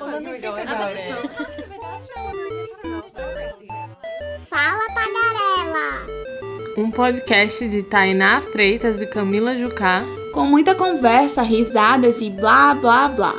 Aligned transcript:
Well, 0.00 0.10
let 0.10 0.22
me 0.22 0.38
think 0.38 0.44
about 0.44 0.92
it. 0.92 1.36
Fala 4.48 4.86
Tagarela! 4.94 6.06
Um 6.76 6.90
podcast 6.90 7.66
de 7.68 7.82
Tainá 7.82 8.42
Freitas 8.42 9.00
e 9.00 9.06
Camila 9.06 9.54
Jucá. 9.54 10.02
Com 10.34 10.44
muita 10.44 10.74
conversa, 10.74 11.42
risadas 11.42 12.20
e 12.20 12.28
blá 12.28 12.74
blá 12.74 13.08
blá. 13.08 13.32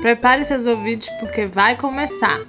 Prepare 0.00 0.44
seus 0.44 0.66
ouvidos 0.66 1.08
porque 1.20 1.46
vai 1.46 1.76
começar. 1.76 2.40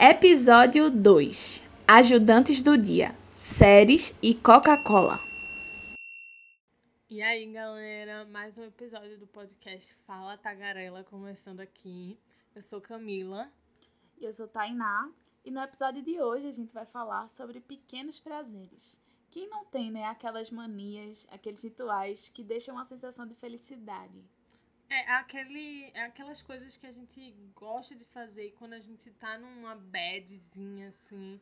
Episódio 0.00 0.90
2 0.90 1.62
Ajudantes 1.86 2.60
do 2.60 2.76
Dia 2.76 3.21
Séries 3.44 4.16
e 4.22 4.36
Coca-Cola. 4.36 5.18
E 7.10 7.20
aí, 7.20 7.44
galera, 7.52 8.24
mais 8.26 8.56
um 8.56 8.62
episódio 8.62 9.18
do 9.18 9.26
podcast 9.26 9.96
Fala 10.06 10.38
Tagarela 10.38 11.02
começando 11.02 11.58
aqui. 11.58 12.16
Eu 12.54 12.62
sou 12.62 12.80
Camila. 12.80 13.50
E 14.20 14.24
eu 14.24 14.32
sou 14.32 14.46
Tainá. 14.46 15.10
E 15.44 15.50
no 15.50 15.60
episódio 15.60 16.04
de 16.04 16.20
hoje 16.20 16.46
a 16.46 16.52
gente 16.52 16.72
vai 16.72 16.86
falar 16.86 17.26
sobre 17.28 17.60
pequenos 17.60 18.20
prazeres. 18.20 19.00
Quem 19.28 19.48
não 19.48 19.64
tem, 19.64 19.90
né, 19.90 20.04
aquelas 20.04 20.52
manias, 20.52 21.26
aqueles 21.32 21.64
rituais 21.64 22.28
que 22.28 22.44
deixam 22.44 22.76
uma 22.76 22.84
sensação 22.84 23.26
de 23.26 23.34
felicidade? 23.34 24.22
É, 24.88 25.14
aquele, 25.14 25.90
é 25.94 26.04
aquelas 26.04 26.42
coisas 26.42 26.76
que 26.76 26.86
a 26.86 26.92
gente 26.92 27.34
gosta 27.56 27.96
de 27.96 28.04
fazer 28.04 28.54
quando 28.56 28.74
a 28.74 28.80
gente 28.80 29.10
tá 29.10 29.36
numa 29.36 29.74
badzinha, 29.74 30.90
assim, 30.90 31.40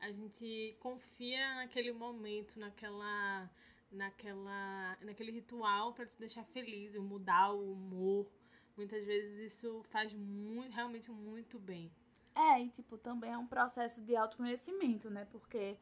a 0.00 0.10
gente 0.12 0.76
confia 0.80 1.54
naquele 1.56 1.92
momento, 1.92 2.58
naquela, 2.58 3.50
naquela, 3.90 4.98
naquele 5.00 5.32
ritual 5.32 5.92
para 5.92 6.06
te 6.06 6.18
deixar 6.18 6.44
feliz, 6.44 6.94
mudar 6.96 7.52
o 7.52 7.72
humor. 7.72 8.30
Muitas 8.76 9.04
vezes 9.06 9.52
isso 9.52 9.82
faz 9.84 10.12
muito, 10.12 10.72
realmente 10.72 11.10
muito 11.10 11.58
bem. 11.58 11.90
É, 12.34 12.60
e 12.60 12.68
tipo, 12.68 12.98
também 12.98 13.32
é 13.32 13.38
um 13.38 13.46
processo 13.46 14.04
de 14.04 14.14
autoconhecimento, 14.14 15.08
né? 15.08 15.24
Porque 15.32 15.78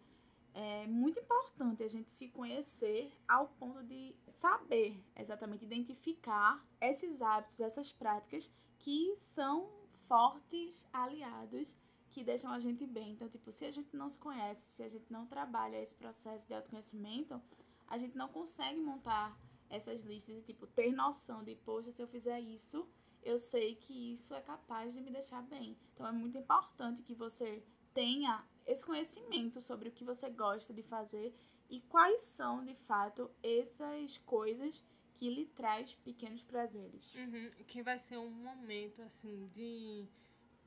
é 0.55 0.87
muito 0.87 1.19
importante 1.19 1.83
a 1.83 1.89
gente 1.89 2.13
se 2.13 2.29
conhecer 2.29 3.13
ao 3.27 3.49
ponto 3.49 3.83
de 3.83 4.15
saber 4.29 5.03
exatamente 5.17 5.65
identificar 5.65 6.65
esses 6.81 7.21
hábitos, 7.21 7.59
essas 7.59 7.93
práticas 7.93 8.49
que 8.79 9.17
são 9.17 9.69
fortes 10.07 10.89
aliados 10.93 11.77
que 12.15 12.23
deixam 12.23 12.53
a 12.53 12.61
gente 12.61 12.87
bem. 12.87 13.11
Então, 13.11 13.29
tipo, 13.29 13.51
se 13.51 13.65
a 13.65 13.73
gente 13.73 13.97
não 13.97 14.09
se 14.09 14.21
conhece, 14.21 14.71
se 14.71 14.85
a 14.85 14.89
gente 14.89 15.13
não 15.13 15.27
trabalha 15.27 15.83
esse 15.83 15.97
processo 15.97 16.47
de 16.47 16.55
autoconhecimento, 16.55 17.43
a 17.89 17.99
gente 17.99 18.17
não 18.17 18.29
consegue 18.29 18.81
montar 18.81 19.37
essas 19.69 20.03
listas 20.03 20.37
e, 20.37 20.43
tipo, 20.43 20.65
ter 20.65 20.93
noção 20.93 21.43
de, 21.43 21.57
poxa, 21.57 21.91
se 21.91 22.01
eu 22.01 22.07
fizer 22.07 22.39
isso, 22.39 22.89
eu 23.21 23.37
sei 23.37 23.75
que 23.75 24.13
isso 24.13 24.33
é 24.33 24.41
capaz 24.41 24.93
de 24.93 25.01
me 25.01 25.11
deixar 25.11 25.43
bem. 25.43 25.77
Então, 25.93 26.07
é 26.07 26.13
muito 26.13 26.39
importante 26.39 27.03
que 27.03 27.17
você 27.17 27.65
tenha 27.93 28.47
esse 28.65 28.87
conhecimento 28.87 29.61
sobre 29.61 29.89
o 29.89 29.93
que 29.93 30.05
você 30.05 30.31
gosta 30.31 30.73
de 30.73 30.85
fazer 30.85 31.35
e 31.69 31.81
quais 31.81 32.23
são, 32.23 32.65
de 32.65 32.77
fato, 32.77 33.29
essas 33.43 34.19
coisas 34.19 34.85
que 35.15 35.29
lhe 35.29 35.47
traz 35.47 35.95
pequenos 35.95 36.45
prazeres. 36.45 37.13
Uhum, 37.17 37.51
que 37.67 37.83
vai 37.83 37.99
ser 37.99 38.19
um 38.19 38.31
momento, 38.31 39.03
assim, 39.03 39.47
de, 39.47 40.07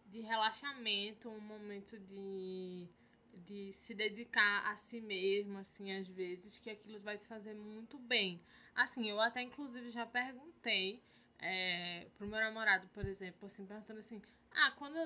de 0.08 0.22
relaxamento, 0.22 1.30
um 1.30 1.40
momento 1.40 1.98
de, 2.00 2.88
de 3.34 3.74
se 3.74 3.94
dedicar 3.94 4.66
a 4.72 4.76
si 4.76 5.02
mesmo, 5.02 5.58
assim, 5.58 5.92
às 5.92 6.08
vezes, 6.08 6.58
que 6.58 6.70
aquilo 6.70 7.00
vai 7.00 7.18
te 7.18 7.26
fazer 7.28 7.54
muito 7.54 7.98
bem. 8.00 8.42
Assim, 8.76 9.10
eu 9.10 9.20
até, 9.20 9.42
inclusive, 9.42 9.90
já 9.90 10.06
perguntei 10.06 11.02
é, 11.40 12.08
pro 12.18 12.28
meu 12.28 12.40
namorado, 12.40 12.88
por 12.90 13.06
exemplo, 13.06 13.46
assim, 13.46 13.66
perguntando 13.66 14.00
assim, 14.00 14.22
ah, 14.52 14.72
quando, 14.72 14.98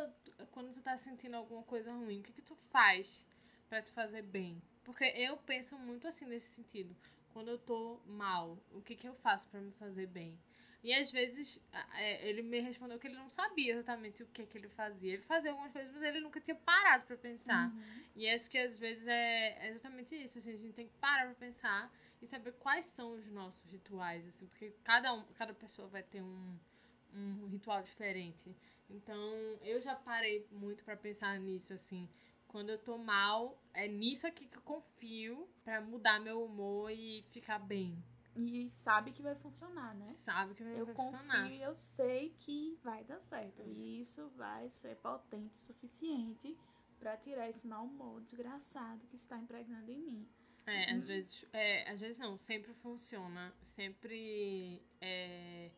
quando 0.52 0.72
tu 0.74 0.82
tá 0.82 0.96
sentindo 0.96 1.36
alguma 1.36 1.64
coisa 1.64 1.92
ruim, 1.92 2.20
o 2.20 2.24
que 2.24 2.32
que 2.32 2.42
tu 2.42 2.56
faz 2.56 3.26
para 3.68 3.82
te 3.82 3.92
fazer 3.92 4.22
bem? 4.22 4.62
Porque 4.84 5.04
eu 5.04 5.38
penso 5.38 5.78
muito 5.78 6.08
assim 6.08 6.26
nesse 6.26 6.56
sentido. 6.56 6.96
Quando 7.34 7.50
eu 7.50 7.58
tô 7.58 8.00
mal, 8.06 8.58
o 8.72 8.82
que 8.82 8.96
que 8.96 9.08
eu 9.08 9.14
faço 9.16 9.50
para 9.50 9.62
me 9.62 9.72
fazer 9.72 10.08
bem? 10.08 10.38
E 10.84 10.94
às 10.94 11.12
vezes 11.12 11.62
é, 11.96 12.28
ele 12.28 12.42
me 12.42 12.60
respondeu 12.60 12.98
que 12.98 13.08
ele 13.08 13.16
não 13.16 13.30
sabia 13.30 13.74
exatamente 13.74 14.24
o 14.24 14.26
que 14.28 14.46
que 14.46 14.58
ele 14.58 14.68
fazia. 14.68 15.14
Ele 15.14 15.22
fazia 15.22 15.52
algumas 15.52 15.72
coisas, 15.72 15.94
mas 15.94 16.02
ele 16.02 16.20
nunca 16.20 16.42
tinha 16.42 16.56
parado 16.56 17.06
para 17.06 17.18
pensar. 17.18 17.70
Uhum. 17.70 18.04
E 18.16 18.28
acho 18.28 18.50
que 18.50 18.58
às 18.58 18.78
vezes 18.78 19.08
é, 19.08 19.68
é 19.68 19.70
exatamente 19.70 20.16
isso. 20.16 20.40
Assim, 20.40 20.54
a 20.54 20.58
gente 20.58 20.74
tem 20.74 20.88
que 20.88 20.94
parar 20.96 21.26
pra 21.26 21.36
pensar 21.36 21.94
e 22.22 22.26
saber 22.26 22.54
quais 22.54 22.86
são 22.86 23.14
os 23.14 23.28
nossos 23.28 23.64
rituais, 23.72 24.28
assim, 24.28 24.48
porque 24.48 24.72
cada, 24.84 25.14
um, 25.14 25.24
cada 25.34 25.54
pessoa 25.54 25.88
vai 25.88 26.04
ter 26.04 26.22
um, 26.22 26.60
um 27.14 27.48
ritual 27.48 27.82
diferente. 27.82 28.56
Então, 28.90 29.20
eu 29.64 29.80
já 29.80 29.96
parei 29.96 30.46
muito 30.52 30.84
para 30.84 30.96
pensar 30.98 31.40
nisso, 31.40 31.74
assim. 31.74 32.10
Quando 32.48 32.70
eu 32.70 32.78
tô 32.78 32.98
mal, 32.98 33.58
é 33.74 33.88
nisso 33.88 34.28
aqui 34.28 34.46
que 34.46 34.58
eu 34.58 34.62
confio 34.62 35.48
para 35.64 35.80
mudar 35.80 36.20
meu 36.20 36.44
humor 36.44 36.92
e 36.92 37.24
ficar 37.32 37.58
bem. 37.60 38.04
E 38.36 38.70
sabe 38.70 39.12
que 39.12 39.22
vai 39.22 39.36
funcionar, 39.36 39.94
né? 39.96 40.08
Sabe 40.08 40.56
que 40.56 40.64
vai 40.64 40.80
Eu 40.80 40.86
funcionar. 40.88 41.44
confio 41.44 41.56
e 41.56 41.62
eu 41.62 41.74
sei 41.74 42.34
que 42.38 42.78
vai 42.84 43.04
dar 43.04 43.20
certo. 43.20 43.62
E 43.66 44.00
isso 44.00 44.30
vai 44.38 44.70
ser 44.70 44.96
potente 44.98 45.58
o 45.58 45.62
suficiente 45.62 46.58
para 46.98 47.18
tirar 47.18 47.50
esse 47.50 47.68
mau 47.68 47.86
humor 47.86 48.22
desgraçado 48.22 49.06
que 49.08 49.16
está 49.16 49.38
impregnando 49.38 49.92
em 49.92 50.00
mim. 50.00 50.28
É, 50.66 50.94
às 50.94 51.08
vezes, 51.08 51.46
é, 51.52 51.92
às 51.92 52.00
vezes 52.00 52.20
não, 52.20 52.38
sempre 52.38 52.74
funciona. 52.76 53.54
Sempre 53.62 54.82
é, 55.02 55.70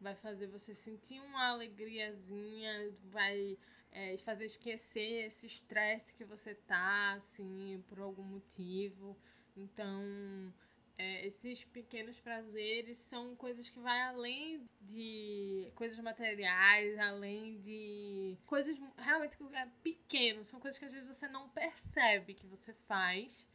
vai 0.00 0.14
fazer 0.16 0.48
você 0.48 0.74
sentir 0.74 1.20
uma 1.20 1.48
alegriazinha, 1.48 2.92
vai 3.04 3.56
é, 3.92 4.16
fazer 4.18 4.46
esquecer 4.46 5.26
esse 5.26 5.46
estresse 5.46 6.12
que 6.14 6.24
você 6.24 6.54
tá, 6.54 7.12
assim, 7.12 7.84
por 7.88 8.00
algum 8.00 8.24
motivo. 8.24 9.16
Então, 9.56 10.52
é, 11.00 11.26
esses 11.26 11.64
pequenos 11.64 12.20
prazeres 12.20 12.98
são 12.98 13.34
coisas 13.34 13.70
que 13.70 13.80
vai 13.80 14.02
além 14.02 14.68
de 14.82 15.72
coisas 15.74 15.98
materiais, 16.00 16.98
além 16.98 17.58
de 17.58 18.36
coisas 18.44 18.78
realmente 18.98 19.34
é, 19.54 19.66
pequenos, 19.82 20.48
são 20.48 20.60
coisas 20.60 20.78
que 20.78 20.84
às 20.84 20.92
vezes 20.92 21.06
você 21.06 21.26
não 21.26 21.48
percebe 21.48 22.34
que 22.34 22.46
você 22.46 22.74
faz 22.74 23.48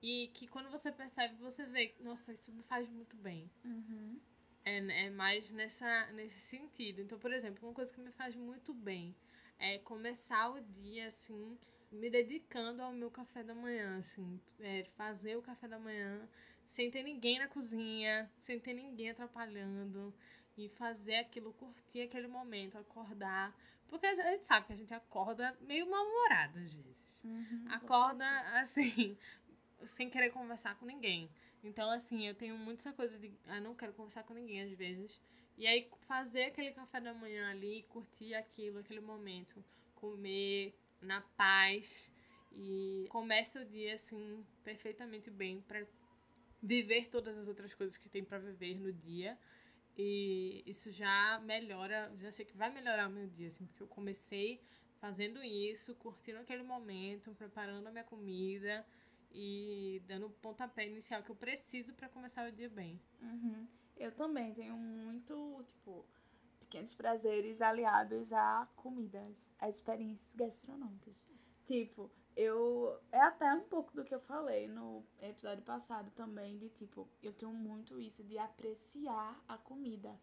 e 0.00 0.30
que 0.34 0.46
quando 0.46 0.70
você 0.70 0.92
percebe, 0.92 1.34
você 1.34 1.66
vê, 1.66 1.96
nossa, 1.98 2.32
isso 2.32 2.54
me 2.54 2.62
faz 2.62 2.88
muito 2.88 3.16
bem. 3.16 3.50
Uhum. 3.64 4.20
É, 4.64 5.06
é 5.06 5.10
mais 5.10 5.50
nessa, 5.50 6.06
nesse 6.12 6.38
sentido. 6.38 7.00
Então, 7.00 7.18
por 7.18 7.32
exemplo, 7.32 7.66
uma 7.66 7.74
coisa 7.74 7.92
que 7.92 8.00
me 8.00 8.12
faz 8.12 8.36
muito 8.36 8.72
bem 8.72 9.16
é 9.58 9.78
começar 9.78 10.48
o 10.48 10.60
dia, 10.60 11.08
assim, 11.08 11.58
me 11.90 12.08
dedicando 12.08 12.82
ao 12.82 12.92
meu 12.92 13.10
café 13.10 13.42
da 13.42 13.54
manhã, 13.54 13.98
assim, 13.98 14.40
é, 14.60 14.84
fazer 14.96 15.36
o 15.36 15.42
café 15.42 15.66
da 15.66 15.78
manhã 15.78 16.28
sem 16.66 16.90
ter 16.90 17.02
ninguém 17.02 17.38
na 17.38 17.48
cozinha, 17.48 18.30
sem 18.38 18.58
ter 18.58 18.74
ninguém 18.74 19.10
atrapalhando 19.10 20.14
e 20.56 20.68
fazer 20.68 21.16
aquilo, 21.16 21.52
curtir 21.54 22.02
aquele 22.02 22.28
momento, 22.28 22.78
acordar. 22.78 23.54
Porque 23.88 24.06
a 24.06 24.14
gente 24.14 24.44
sabe 24.44 24.66
que 24.66 24.72
a 24.72 24.76
gente 24.76 24.94
acorda 24.94 25.56
meio 25.60 25.88
mal-humorado 25.88 26.58
às 26.58 26.72
vezes. 26.72 27.20
Uhum, 27.24 27.64
Acorda 27.70 28.26
assim, 28.60 29.16
sem 29.84 30.08
querer 30.10 30.30
conversar 30.30 30.76
com 30.76 30.86
ninguém. 30.86 31.30
Então, 31.62 31.90
assim, 31.90 32.26
eu 32.26 32.34
tenho 32.34 32.56
muito 32.58 32.80
essa 32.80 32.92
coisa 32.92 33.18
de. 33.18 33.32
Ah, 33.46 33.60
não 33.60 33.74
quero 33.74 33.92
conversar 33.94 34.22
com 34.24 34.34
ninguém 34.34 34.62
às 34.62 34.72
vezes. 34.72 35.20
E 35.56 35.66
aí, 35.66 35.88
fazer 36.02 36.44
aquele 36.44 36.72
café 36.72 37.00
da 37.00 37.14
manhã 37.14 37.50
ali, 37.50 37.84
curtir 37.88 38.34
aquilo, 38.34 38.80
aquele 38.80 39.00
momento, 39.00 39.64
comer 39.94 40.76
na 41.00 41.20
paz 41.36 42.12
e 42.52 43.06
começa 43.08 43.62
o 43.62 43.64
dia, 43.64 43.94
assim, 43.94 44.44
perfeitamente 44.62 45.30
bem 45.30 45.60
pra 45.62 45.84
viver 46.64 47.10
todas 47.10 47.36
as 47.36 47.46
outras 47.46 47.74
coisas 47.74 47.98
que 47.98 48.08
tem 48.08 48.24
pra 48.24 48.38
viver 48.38 48.74
no 48.74 48.90
dia. 48.92 49.38
E 49.96 50.64
isso 50.66 50.90
já 50.90 51.38
melhora, 51.44 52.12
já 52.18 52.32
sei 52.32 52.44
que 52.44 52.56
vai 52.56 52.72
melhorar 52.72 53.08
o 53.08 53.12
meu 53.12 53.28
dia, 53.28 53.46
assim, 53.46 53.66
porque 53.66 53.82
eu 53.82 53.86
comecei 53.86 54.60
fazendo 54.96 55.42
isso, 55.44 55.94
curtindo 55.96 56.38
aquele 56.38 56.62
momento, 56.62 57.32
preparando 57.34 57.86
a 57.86 57.92
minha 57.92 58.02
comida 58.02 58.84
e 59.30 60.02
dando 60.06 60.26
o 60.26 60.30
pontapé 60.30 60.86
inicial 60.86 61.22
que 61.22 61.30
eu 61.30 61.36
preciso 61.36 61.94
para 61.94 62.08
começar 62.08 62.48
o 62.48 62.52
dia 62.52 62.68
bem. 62.68 63.00
Uhum. 63.20 63.68
Eu 63.96 64.10
também 64.10 64.52
tenho 64.54 64.76
muito, 64.76 65.62
tipo, 65.66 66.04
pequenos 66.58 66.94
prazeres 66.94 67.60
aliados 67.60 68.32
a 68.32 68.66
comidas, 68.74 69.54
a 69.60 69.68
experiências 69.68 70.34
gastronômicas. 70.34 71.28
Tipo, 71.66 72.10
eu. 72.36 72.98
É 73.12 73.20
até 73.20 73.52
um 73.54 73.64
pouco 73.64 73.94
do 73.94 74.04
que 74.04 74.14
eu 74.14 74.20
falei 74.20 74.68
no 74.68 75.04
episódio 75.20 75.64
passado 75.64 76.10
também, 76.12 76.58
de 76.58 76.68
tipo, 76.68 77.08
eu 77.22 77.32
tenho 77.32 77.52
muito 77.52 78.00
isso 78.00 78.24
de 78.24 78.38
apreciar 78.38 79.42
a 79.48 79.56
comida. 79.56 80.18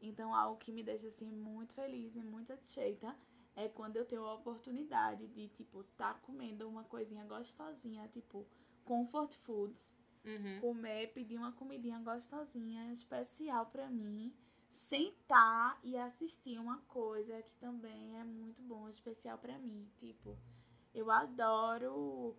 Então, 0.00 0.34
algo 0.34 0.58
que 0.58 0.72
me 0.72 0.82
deixa, 0.82 1.06
assim, 1.06 1.30
muito 1.30 1.74
feliz 1.74 2.16
e 2.16 2.22
muito 2.24 2.48
satisfeita 2.48 3.16
é 3.54 3.68
quando 3.68 3.96
eu 3.96 4.04
tenho 4.04 4.24
a 4.24 4.34
oportunidade 4.34 5.28
de, 5.28 5.48
tipo, 5.48 5.84
tá 5.96 6.14
comendo 6.14 6.68
uma 6.68 6.84
coisinha 6.84 7.24
gostosinha, 7.24 8.08
tipo, 8.08 8.46
comfort 8.84 9.34
foods. 9.36 9.96
Uhum. 10.24 10.60
Comer, 10.60 11.12
pedir 11.12 11.36
uma 11.36 11.52
comidinha 11.52 11.98
gostosinha, 12.00 12.92
especial 12.92 13.66
pra 13.66 13.88
mim. 13.88 14.34
Sentar 14.68 15.78
e 15.82 15.96
assistir 15.96 16.58
uma 16.58 16.78
coisa 16.82 17.42
que 17.42 17.54
também 17.56 18.18
é 18.18 18.24
muito 18.24 18.62
bom, 18.62 18.88
especial 18.88 19.36
pra 19.38 19.58
mim. 19.58 19.88
Tipo, 19.98 20.38
eu 20.94 21.10
adoro 21.10 22.36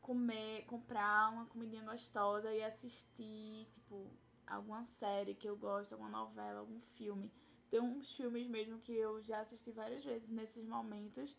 comer, 0.00 0.64
comprar 0.66 1.32
uma 1.32 1.46
comidinha 1.46 1.82
gostosa 1.84 2.52
e 2.52 2.62
assistir, 2.62 3.66
tipo, 3.70 4.10
alguma 4.46 4.84
série 4.84 5.34
que 5.34 5.48
eu 5.48 5.56
gosto, 5.56 5.92
alguma 5.92 6.10
novela, 6.10 6.60
algum 6.60 6.80
filme. 6.96 7.32
Tem 7.70 7.80
uns 7.80 8.14
filmes 8.14 8.46
mesmo 8.46 8.78
que 8.78 8.92
eu 8.92 9.22
já 9.22 9.40
assisti 9.40 9.70
várias 9.70 10.04
vezes 10.04 10.28
nesses 10.30 10.64
momentos, 10.66 11.36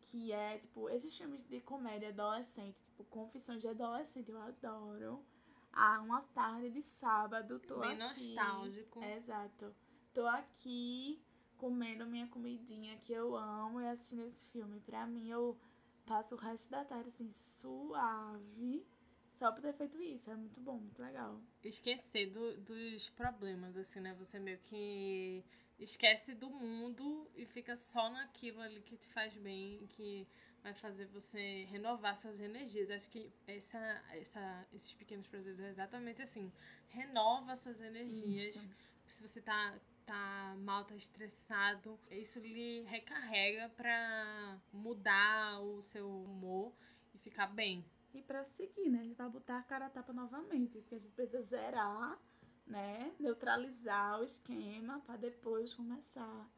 que 0.00 0.32
é, 0.32 0.58
tipo, 0.58 0.88
esses 0.88 1.16
filmes 1.16 1.44
de 1.44 1.60
comédia 1.60 2.08
adolescente, 2.08 2.82
tipo, 2.82 3.04
Confissões 3.04 3.60
de 3.60 3.68
Adolescente, 3.68 4.30
eu 4.30 4.40
adoro. 4.40 5.24
Ah, 5.72 6.00
uma 6.00 6.22
tarde 6.22 6.70
de 6.70 6.82
sábado, 6.82 7.58
tô 7.60 7.80
Bem 7.80 8.00
aqui. 8.00 8.32
nostálgico. 8.32 9.04
Exato. 9.04 9.74
Tô 10.14 10.26
aqui 10.26 11.22
comendo 11.58 12.06
minha 12.06 12.26
comidinha 12.28 12.96
que 12.98 13.12
eu 13.12 13.36
amo 13.36 13.80
e 13.80 13.86
assistindo 13.88 14.24
esse 14.24 14.46
filme. 14.50 14.80
Pra 14.80 15.06
mim, 15.06 15.28
eu 15.28 15.58
passo 16.06 16.34
o 16.34 16.38
resto 16.38 16.70
da 16.70 16.84
tarde, 16.84 17.08
assim, 17.08 17.30
suave, 17.32 18.86
só 19.28 19.52
por 19.52 19.60
ter 19.60 19.74
feito 19.74 20.00
isso. 20.00 20.30
É 20.30 20.36
muito 20.36 20.60
bom, 20.60 20.78
muito 20.78 21.02
legal. 21.02 21.40
Esquecer 21.62 22.30
do, 22.30 22.56
dos 22.58 23.10
problemas, 23.10 23.76
assim, 23.76 24.00
né? 24.00 24.14
Você 24.14 24.38
meio 24.38 24.58
que 24.58 25.44
esquece 25.78 26.34
do 26.34 26.48
mundo 26.48 27.28
e 27.34 27.44
fica 27.44 27.76
só 27.76 28.08
naquilo 28.08 28.60
ali 28.60 28.80
que 28.80 28.96
te 28.96 29.08
faz 29.08 29.34
bem, 29.36 29.86
que 29.88 30.26
vai 30.62 30.72
fazer 30.74 31.06
você 31.06 31.64
renovar 31.64 32.16
suas 32.16 32.40
energias. 32.40 32.90
Acho 32.90 33.10
que 33.10 33.30
essa, 33.46 33.78
essa, 34.12 34.66
esses 34.72 34.92
pequenos 34.94 35.26
prazeres 35.28 35.60
é 35.60 35.68
exatamente 35.68 36.22
assim. 36.22 36.52
Renova 36.88 37.54
suas 37.56 37.80
energias. 37.80 38.56
Isso. 38.56 38.68
Se 39.06 39.22
você 39.22 39.40
tá, 39.40 39.78
tá 40.06 40.56
mal, 40.60 40.84
tá 40.84 40.94
estressado, 40.94 41.98
isso 42.10 42.38
lhe 42.38 42.82
recarrega 42.82 43.68
pra 43.70 44.58
mudar 44.72 45.60
o 45.60 45.82
seu 45.82 46.08
humor 46.08 46.72
e 47.12 47.18
ficar 47.18 47.48
bem. 47.48 47.84
E 48.14 48.22
pra 48.22 48.44
seguir, 48.44 48.88
né? 48.88 49.12
Pra 49.16 49.28
botar 49.28 49.58
a 49.58 49.62
cara 49.62 49.86
a 49.86 49.90
tapa 49.90 50.12
novamente. 50.12 50.78
Porque 50.78 50.94
a 50.94 50.98
gente 50.98 51.12
precisa 51.12 51.42
zerar, 51.42 52.18
né? 52.66 53.12
Neutralizar 53.18 54.20
o 54.20 54.24
esquema 54.24 55.00
pra 55.00 55.16
depois 55.16 55.74
começar 55.74 56.48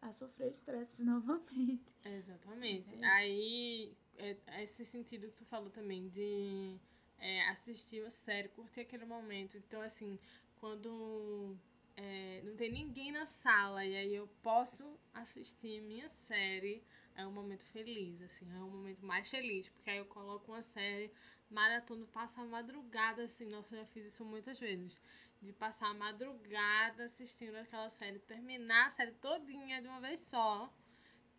a 0.00 0.10
sofrer 0.10 0.50
estresses 0.50 1.04
novamente. 1.06 1.94
Exatamente. 2.04 2.96
É. 2.96 3.06
Aí, 3.06 3.96
é, 4.16 4.62
esse 4.62 4.84
sentido 4.84 5.28
que 5.28 5.36
tu 5.36 5.44
falou 5.44 5.70
também 5.70 6.08
de 6.08 6.76
é, 7.18 7.48
assistir 7.50 8.00
uma 8.00 8.10
série, 8.10 8.48
curtir 8.48 8.80
aquele 8.80 9.04
momento. 9.04 9.56
Então, 9.56 9.82
assim, 9.82 10.18
quando 10.56 11.56
é, 11.96 12.42
não 12.44 12.56
tem 12.56 12.70
ninguém 12.70 13.12
na 13.12 13.26
sala 13.26 13.84
e 13.84 13.94
aí 13.96 14.14
eu 14.14 14.28
posso 14.42 14.98
assistir 15.12 15.80
minha 15.82 16.08
série, 16.08 16.82
é 17.14 17.26
um 17.26 17.32
momento 17.32 17.64
feliz, 17.66 18.20
assim, 18.22 18.50
é 18.52 18.62
um 18.62 18.70
momento 18.70 19.04
mais 19.04 19.28
feliz, 19.28 19.68
porque 19.68 19.90
aí 19.90 19.98
eu 19.98 20.06
coloco 20.06 20.50
uma 20.50 20.62
série, 20.62 21.10
maratona, 21.50 22.06
passa 22.06 22.42
a 22.42 22.44
madrugada, 22.44 23.24
assim, 23.24 23.46
nossa, 23.46 23.74
eu 23.74 23.80
já 23.80 23.86
fiz 23.86 24.06
isso 24.06 24.24
muitas 24.24 24.58
vezes. 24.58 24.96
De 25.40 25.52
passar 25.52 25.88
a 25.90 25.94
madrugada 25.94 27.04
assistindo 27.04 27.56
aquela 27.56 27.90
série, 27.90 28.18
terminar 28.20 28.86
a 28.86 28.90
série 28.90 29.12
todinha 29.12 29.80
de 29.82 29.86
uma 29.88 30.00
vez 30.00 30.20
só 30.20 30.72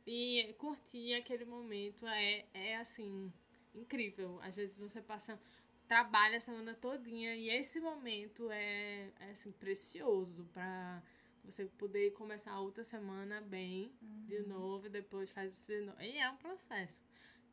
e 0.05 0.53
curtir 0.59 1.15
aquele 1.15 1.43
momento 1.45 2.05
é, 2.07 2.45
é 2.53 2.77
assim, 2.77 3.33
incrível. 3.73 4.39
Às 4.41 4.55
vezes 4.55 4.77
você 4.77 5.01
passa, 5.01 5.39
trabalha 5.87 6.37
a 6.37 6.41
semana 6.41 6.73
todinha 6.73 7.35
e 7.35 7.49
esse 7.49 7.79
momento 7.79 8.49
é, 8.51 9.09
é 9.19 9.31
assim, 9.31 9.51
precioso 9.51 10.45
pra 10.53 11.01
você 11.43 11.65
poder 11.65 12.11
começar 12.13 12.51
a 12.51 12.59
outra 12.59 12.83
semana 12.83 13.41
bem 13.41 13.91
de 14.01 14.39
novo 14.43 14.87
e 14.87 14.89
depois 14.89 15.29
faz 15.31 15.53
isso 15.53 15.71
de 15.71 15.81
novo. 15.81 16.01
E 16.01 16.17
é 16.17 16.29
um 16.29 16.37
processo. 16.37 17.01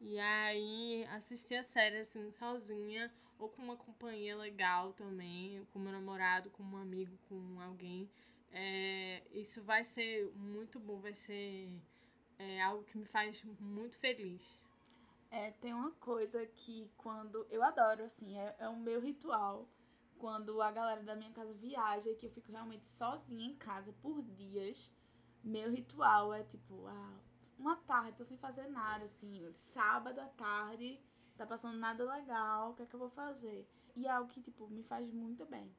E 0.00 0.18
aí, 0.18 1.04
assistir 1.10 1.56
a 1.56 1.62
série 1.62 1.98
assim, 1.98 2.32
sozinha 2.32 3.12
ou 3.38 3.48
com 3.48 3.62
uma 3.62 3.76
companhia 3.76 4.36
legal 4.36 4.92
também, 4.92 5.64
com 5.72 5.78
meu 5.78 5.92
namorado, 5.92 6.50
com 6.50 6.62
um 6.62 6.76
amigo, 6.76 7.16
com 7.28 7.60
alguém, 7.60 8.08
é, 8.52 9.22
isso 9.32 9.62
vai 9.62 9.82
ser 9.84 10.30
muito 10.34 10.78
bom, 10.78 11.00
vai 11.00 11.14
ser 11.14 11.68
é, 12.38 12.62
algo 12.62 12.84
que 12.84 12.98
me 12.98 13.04
faz 13.04 13.44
muito 13.60 13.96
feliz. 13.96 14.60
É, 15.32 15.50
tem 15.52 15.72
uma 15.72 15.90
coisa 15.92 16.44
que 16.46 16.92
quando. 16.96 17.46
Eu 17.50 17.62
adoro, 17.62 18.04
assim, 18.04 18.38
é, 18.38 18.54
é 18.58 18.68
o 18.68 18.76
meu 18.76 19.00
ritual. 19.00 19.66
Quando 20.18 20.60
a 20.60 20.70
galera 20.70 21.02
da 21.02 21.16
minha 21.16 21.32
casa 21.32 21.54
viaja 21.54 22.10
e 22.10 22.14
que 22.14 22.26
eu 22.26 22.30
fico 22.30 22.52
realmente 22.52 22.86
sozinha 22.86 23.46
em 23.46 23.56
casa 23.56 23.92
por 23.94 24.22
dias, 24.22 24.92
meu 25.42 25.70
ritual 25.70 26.32
é 26.34 26.44
tipo, 26.44 26.86
ah, 26.86 27.18
uma 27.58 27.76
tarde, 27.76 28.18
tô 28.18 28.24
sem 28.24 28.36
fazer 28.36 28.68
nada, 28.68 29.06
assim, 29.06 29.42
sábado 29.54 30.20
à 30.20 30.26
tarde, 30.28 31.00
tá 31.36 31.44
passando 31.46 31.78
nada 31.78 32.04
legal, 32.04 32.70
o 32.70 32.74
que 32.74 32.82
é 32.82 32.86
que 32.86 32.94
eu 32.94 33.00
vou 33.00 33.08
fazer? 33.08 33.66
E 33.96 34.06
é 34.06 34.10
algo 34.10 34.30
que, 34.30 34.40
tipo, 34.40 34.68
me 34.68 34.84
faz 34.84 35.10
muito 35.10 35.44
bem. 35.46 35.74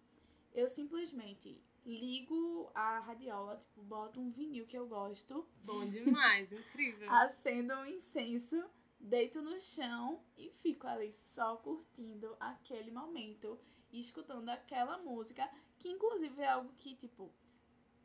Eu 0.51 0.67
simplesmente 0.67 1.63
ligo 1.85 2.69
a 2.75 3.00
radiola, 3.00 3.55
tipo, 3.55 3.81
boto 3.83 4.19
um 4.19 4.29
vinil 4.29 4.65
que 4.65 4.77
eu 4.77 4.88
gosto, 4.88 5.47
Bom 5.63 5.85
demais, 5.85 6.51
incrível. 6.51 7.09
acendo 7.11 7.73
um 7.75 7.85
incenso, 7.85 8.61
deito 9.03 9.41
no 9.41 9.59
chão 9.59 10.23
e 10.38 10.50
fico 10.50 10.88
ali 10.88 11.11
só 11.11 11.57
curtindo 11.57 12.35
aquele 12.39 12.89
momento 12.89 13.59
e 13.91 14.00
escutando 14.00 14.47
aquela 14.50 14.97
música, 14.97 15.47
que 15.77 15.89
inclusive 15.89 16.41
é 16.41 16.47
algo 16.47 16.73
que, 16.77 16.95
tipo, 16.95 17.29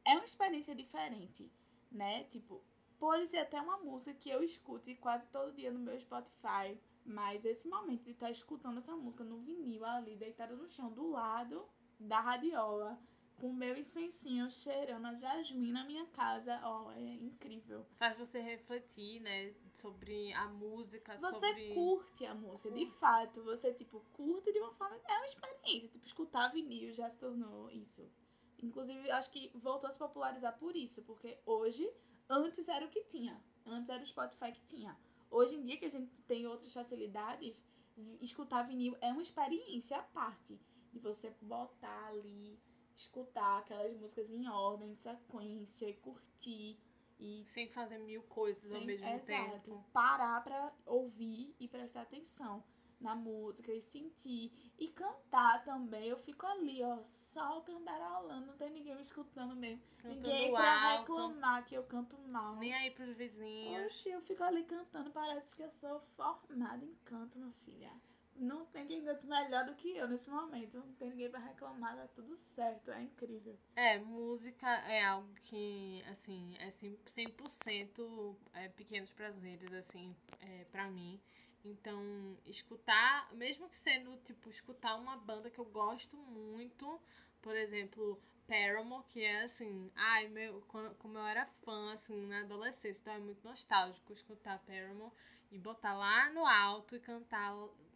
é 0.05 0.15
uma 0.15 0.25
experiência 0.25 0.75
diferente, 0.75 1.51
né? 1.91 2.25
Tipo, 2.25 2.63
pode 2.99 3.29
ser 3.29 3.39
até 3.39 3.61
uma 3.61 3.79
música 3.79 4.19
que 4.19 4.29
eu 4.29 4.43
escute 4.43 4.97
quase 4.97 5.29
todo 5.29 5.55
dia 5.55 5.71
no 5.71 5.79
meu 5.79 5.99
Spotify, 6.01 6.77
mas 7.07 7.45
esse 7.45 7.69
momento 7.69 8.03
de 8.03 8.11
estar 8.11 8.31
escutando 8.31 8.79
essa 8.79 8.97
música 8.97 9.23
no 9.23 9.39
vinil 9.39 9.85
ali, 9.85 10.17
deitada 10.17 10.57
no 10.57 10.69
chão, 10.69 10.93
do 10.93 11.11
lado 11.11 11.65
da 11.99 12.21
radiola, 12.21 13.01
com 13.39 13.49
o 13.49 13.55
meu 13.55 13.77
incensinho 13.77 14.51
cheirando 14.51 15.07
a 15.07 15.15
jasmim 15.15 15.73
na 15.73 15.85
minha 15.85 16.05
casa, 16.07 16.61
ó, 16.65 16.91
é 16.93 17.01
incrível. 17.01 17.87
Faz 17.97 18.19
você 18.19 18.41
refletir, 18.41 19.21
né, 19.21 19.55
sobre 19.73 20.33
a 20.33 20.49
música, 20.49 21.17
Você 21.17 21.47
sobre... 21.47 21.75
curte 21.75 22.27
a 22.27 22.35
música, 22.35 22.71
de 22.71 22.87
fato. 22.87 23.43
Você, 23.45 23.73
tipo, 23.73 24.01
curte 24.13 24.53
de 24.53 24.59
uma 24.59 24.73
forma. 24.73 24.97
É 25.09 25.17
uma 25.17 25.25
experiência. 25.25 25.89
Tipo, 25.89 26.07
escutar 26.07 26.49
vinil 26.49 26.93
já 26.93 27.09
se 27.09 27.21
tornou 27.21 27.71
isso. 27.71 28.11
Inclusive, 28.61 29.11
acho 29.13 29.31
que 29.31 29.51
voltou 29.55 29.89
a 29.89 29.91
se 29.91 29.99
popularizar 29.99 30.59
por 30.59 30.77
isso. 30.77 31.05
Porque 31.05 31.39
hoje, 31.47 31.89
antes 32.29 32.69
era 32.69 32.85
o 32.85 32.91
que 32.91 33.03
tinha. 33.05 33.41
Antes 33.65 33.91
era 33.91 34.03
o 34.03 34.07
Spotify 34.07 34.51
que 34.51 34.63
tinha. 34.63 34.99
Hoje 35.31 35.55
em 35.57 35.63
dia, 35.65 35.77
que 35.77 35.85
a 35.85 35.91
gente 35.91 36.23
tem 36.23 36.47
outras 36.47 36.73
facilidades, 36.73 37.63
escutar 38.21 38.63
vinil 38.63 38.97
é 39.01 39.13
uma 39.13 39.23
experiência 39.23 39.99
à 39.99 40.03
parte. 40.03 40.59
De 40.93 40.99
você 40.99 41.31
botar 41.43 42.07
ali, 42.09 42.59
escutar 42.99 43.59
aquelas 43.59 43.97
músicas 43.97 44.31
em 44.31 44.49
ordem, 44.49 44.91
em 44.91 44.95
sequência, 44.95 45.89
e 45.89 45.95
curtir. 45.95 46.79
E 47.21 47.45
Sem 47.49 47.69
fazer 47.69 47.99
mil 47.99 48.23
coisas 48.25 48.73
ao 48.73 48.81
Sim, 48.81 48.87
mesmo 48.87 49.07
exato. 49.07 49.27
tempo. 49.27 49.85
Parar 49.93 50.43
pra 50.45 50.73
ouvir 50.87 51.55
e 51.59 51.67
prestar 51.67 52.03
atenção 52.03 52.63
na 53.01 53.15
música 53.17 53.73
e 53.73 53.81
sentir. 53.81 54.53
E 54.79 54.89
cantar 54.89 55.65
também. 55.65 56.09
Eu 56.09 56.19
fico 56.19 56.47
ali, 56.47 56.83
ó, 56.83 56.99
só 57.03 57.61
cantarolando. 57.63 58.47
Não 58.47 58.57
tem 58.57 58.71
ninguém 58.71 58.95
me 58.95 59.01
escutando 59.01 59.55
mesmo. 59.57 59.83
Cantando 59.99 60.21
ninguém 60.21 60.53
pra 60.53 60.91
alto. 60.93 61.13
reclamar 61.13 61.65
que 61.65 61.75
eu 61.75 61.83
canto 61.85 62.17
mal. 62.19 62.57
Nem 62.57 62.73
aí 62.73 62.91
pros 62.93 63.17
vizinhos. 63.17 63.87
Oxe, 63.87 64.11
eu 64.11 64.21
fico 64.21 64.43
ali 64.45 64.63
cantando. 64.65 65.11
Parece 65.11 65.57
que 65.57 65.63
eu 65.63 65.71
sou 65.71 66.01
formada 66.17 66.85
em 66.85 66.95
canto, 67.05 67.37
minha 67.39 67.53
filha. 67.65 67.93
Não 68.39 68.65
tem 68.67 68.87
quem 68.87 69.05
cante 69.05 69.27
melhor 69.27 69.65
do 69.65 69.75
que 69.75 69.97
eu 69.97 70.09
nesse 70.09 70.31
momento. 70.31 70.79
Não 70.79 70.93
tem 70.95 71.11
ninguém 71.11 71.31
pra 71.31 71.41
reclamar, 71.41 71.97
tá 71.97 72.07
tudo 72.15 72.37
certo. 72.37 72.91
É 72.91 73.03
incrível. 73.03 73.59
É, 73.75 73.99
música 73.99 74.69
é 74.89 75.05
algo 75.05 75.29
que, 75.45 76.03
assim, 76.09 76.57
é 76.59 76.71
100%, 76.71 76.99
100% 77.07 78.37
é, 78.55 78.69
pequenos 78.69 79.13
prazeres, 79.13 79.73
assim, 79.73 80.15
é, 80.41 80.65
pra 80.71 80.89
mim. 80.89 81.21
Então, 81.65 82.37
escutar, 82.47 83.33
mesmo 83.35 83.69
que 83.69 83.79
sendo, 83.79 84.17
tipo, 84.19 84.49
escutar 84.49 84.95
uma 84.97 85.17
banda 85.17 85.51
que 85.51 85.59
eu 85.59 85.65
gosto 85.65 86.17
muito, 86.17 87.01
por 87.43 87.57
exemplo, 87.57 88.21
Paramore, 88.47 89.05
que 89.09 89.23
é, 89.23 89.43
assim, 89.43 89.91
ai, 89.95 90.29
meu, 90.29 90.63
como 90.63 91.19
eu 91.19 91.27
era 91.27 91.45
fã, 91.45 91.93
assim, 91.93 92.27
na 92.27 92.41
adolescência, 92.41 93.01
então 93.01 93.13
é 93.13 93.19
muito 93.19 93.47
nostálgico 93.47 94.13
escutar 94.13 94.59
Paramore 94.61 95.13
e 95.51 95.59
botar 95.59 95.95
lá 95.95 96.31
no 96.31 96.47
alto 96.47 96.97
e 96.97 97.01
cantar 97.01 97.55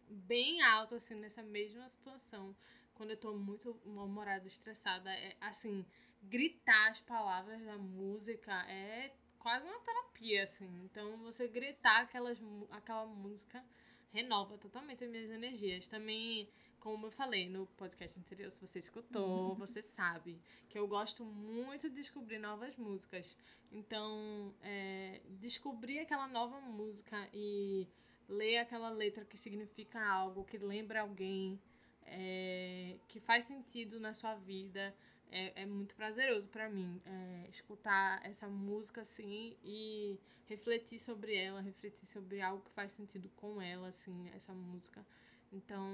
bem 0.09 0.61
alto, 0.61 0.95
assim, 0.95 1.15
nessa 1.15 1.43
mesma 1.43 1.87
situação 1.89 2.55
quando 2.93 3.11
eu 3.11 3.17
tô 3.17 3.33
muito 3.33 3.79
mal-humorada, 3.85 4.47
estressada, 4.47 5.11
é 5.11 5.35
assim, 5.41 5.85
gritar 6.21 6.89
as 6.89 7.01
palavras 7.01 7.61
da 7.63 7.77
música 7.77 8.51
é 8.69 9.11
quase 9.39 9.65
uma 9.65 9.79
terapia, 9.79 10.43
assim. 10.43 10.69
Então, 10.85 11.17
você 11.17 11.47
gritar 11.47 12.01
aquelas, 12.01 12.37
aquela 12.71 13.05
música 13.05 13.63
renova 14.11 14.57
totalmente 14.57 15.03
as 15.03 15.09
minhas 15.09 15.29
energias. 15.29 15.87
Também, 15.87 16.47
como 16.79 17.07
eu 17.07 17.11
falei 17.11 17.49
no 17.49 17.65
podcast 17.67 18.17
anterior, 18.19 18.49
se 18.49 18.65
você 18.65 18.79
escutou, 18.79 19.55
você 19.55 19.81
sabe 19.81 20.39
que 20.69 20.77
eu 20.77 20.87
gosto 20.87 21.25
muito 21.25 21.89
de 21.89 21.95
descobrir 21.95 22.39
novas 22.39 22.77
músicas. 22.77 23.35
Então, 23.71 24.53
é, 24.61 25.21
descobrir 25.31 25.99
aquela 25.99 26.27
nova 26.27 26.61
música 26.61 27.27
e 27.33 27.87
ler 28.27 28.57
aquela 28.57 28.89
letra 28.89 29.25
que 29.25 29.37
significa 29.37 30.03
algo, 30.03 30.43
que 30.43 30.57
lembra 30.57 31.01
alguém, 31.01 31.59
é, 32.05 32.97
que 33.07 33.19
faz 33.19 33.45
sentido 33.45 33.99
na 33.99 34.13
sua 34.13 34.35
vida, 34.35 34.95
é, 35.31 35.63
é 35.63 35.65
muito 35.65 35.95
prazeroso 35.95 36.47
para 36.47 36.69
mim 36.69 37.01
é, 37.05 37.49
escutar 37.49 38.23
essa 38.23 38.47
música 38.47 39.01
assim 39.01 39.57
e 39.63 40.19
refletir 40.45 40.99
sobre 40.99 41.35
ela, 41.35 41.61
refletir 41.61 42.05
sobre 42.05 42.41
algo 42.41 42.63
que 42.63 42.71
faz 42.71 42.91
sentido 42.91 43.29
com 43.35 43.61
ela, 43.61 43.87
assim, 43.87 44.29
essa 44.35 44.53
música. 44.53 45.05
Então, 45.51 45.87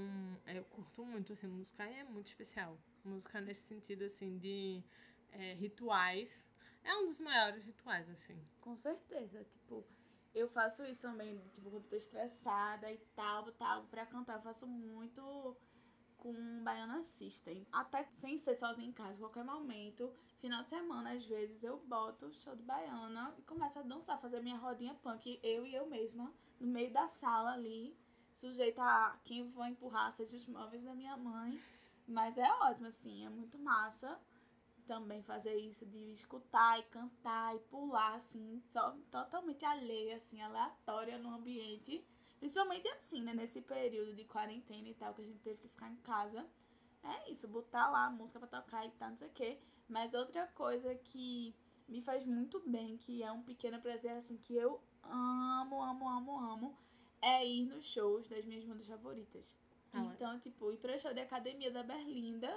eu 0.48 0.64
curto 0.66 1.06
muito, 1.06 1.34
assim, 1.34 1.48
música 1.48 1.84
é 1.84 2.04
muito 2.04 2.28
especial. 2.28 2.78
Música 3.04 3.40
nesse 3.42 3.68
sentido, 3.68 4.04
assim, 4.04 4.38
de 4.38 4.84
é, 5.32 5.54
rituais. 5.54 6.50
É 6.84 6.96
um 6.96 7.06
dos 7.06 7.20
maiores 7.20 7.66
rituais, 7.66 8.10
assim. 8.10 8.38
Com 8.62 8.76
certeza, 8.76 9.44
tipo, 9.46 9.86
eu 10.34 10.48
faço 10.48 10.86
isso 10.86 11.04
também, 11.04 11.38
tipo, 11.52 11.70
quando 11.70 11.84
eu 11.84 11.90
tô 11.90 11.96
estressada 11.96 12.92
e 12.92 12.98
tal, 13.16 13.52
tal, 13.54 13.84
pra 13.86 14.06
cantar, 14.06 14.36
eu 14.36 14.42
faço 14.42 14.68
muito 14.68 15.56
com 16.18 16.64
Baiana 16.64 17.02
System. 17.02 17.66
Até 17.72 18.08
sem 18.12 18.38
ser 18.38 18.56
sozinha 18.56 18.88
em 18.88 18.94
casa, 18.94 19.18
qualquer 19.18 19.44
momento, 19.44 20.14
final 20.40 20.64
de 20.64 20.70
semana, 20.70 21.12
às 21.12 21.26
vezes, 21.26 21.64
eu 21.64 21.78
boto 21.86 22.28
o 22.28 22.34
show 22.34 22.56
de 22.56 22.64
Baiana 22.64 23.34
e 23.38 23.42
começo 23.44 23.80
a 23.80 23.84
dançar, 23.84 24.20
fazer 24.20 24.42
minha 24.42 24.58
rodinha 24.58 24.94
punk, 24.96 25.40
eu 25.42 25.66
e 25.66 25.74
eu 25.74 25.88
mesma, 25.88 26.34
no 26.60 26.68
meio 26.68 26.92
da 26.92 27.08
sala 27.08 27.54
ali, 27.54 27.98
sujeita 28.34 28.84
a 28.84 29.18
quem 29.24 29.48
vou 29.50 29.66
empurrar, 29.66 30.12
seja 30.12 30.36
os 30.36 30.48
móveis 30.48 30.84
da 30.84 30.94
minha 30.94 31.18
mãe. 31.18 31.60
Mas 32.08 32.38
é 32.38 32.52
ótimo, 32.64 32.88
assim, 32.88 33.26
é 33.26 33.30
muito 33.30 33.58
massa 33.60 34.20
também 34.90 35.22
fazer 35.22 35.56
isso 35.56 35.86
de 35.86 36.12
escutar 36.12 36.80
e 36.80 36.84
cantar 36.84 37.56
e 37.56 37.60
pular, 37.60 38.16
assim, 38.16 38.60
só 38.66 38.98
totalmente 39.12 39.64
alheia, 39.64 40.16
assim, 40.16 40.42
aleatória 40.42 41.20
no 41.20 41.30
ambiente. 41.30 42.04
Principalmente 42.40 42.88
assim, 42.90 43.22
né? 43.22 43.36
Nesse 43.36 43.62
período 43.62 44.16
de 44.16 44.26
quarentena 44.26 44.88
e 44.88 44.96
tal, 44.96 45.14
que 45.14 45.22
a 45.22 45.26
gente 45.26 45.42
teve 45.42 45.60
que 45.62 45.68
ficar 45.68 45.92
em 45.92 45.98
casa. 45.98 46.44
É 47.04 47.32
isso, 47.32 47.48
botar 47.48 47.88
lá 47.92 48.08
a 48.08 48.10
música 48.10 48.40
pra 48.40 48.48
tocar 48.48 48.84
e 48.84 48.90
tal, 48.92 49.12
não 49.12 49.18
sei 49.18 49.28
o 49.28 49.32
quê. 49.32 49.60
Mas 49.88 50.16
outra 50.16 50.48
coisa 50.48 50.96
que 50.96 51.54
me 51.88 52.02
faz 52.02 52.26
muito 52.26 52.60
bem, 52.68 52.98
que 52.98 53.22
é 53.22 53.32
um 53.32 53.44
pequeno 53.44 53.80
prazer, 53.80 54.14
assim, 54.14 54.38
que 54.38 54.56
eu 54.56 54.82
amo, 55.04 55.84
amo, 55.84 56.10
amo, 56.10 56.40
amo, 56.40 56.78
é 57.22 57.46
ir 57.46 57.68
nos 57.68 57.86
shows 57.86 58.28
das 58.28 58.44
minhas 58.44 58.66
bandas 58.66 58.88
favoritas. 58.88 59.56
Ah, 59.94 60.04
então, 60.06 60.40
tipo, 60.40 60.72
ir 60.72 60.78
pra 60.78 60.98
show 60.98 61.14
de 61.14 61.20
academia 61.20 61.70
da 61.70 61.84
Berlinda, 61.84 62.52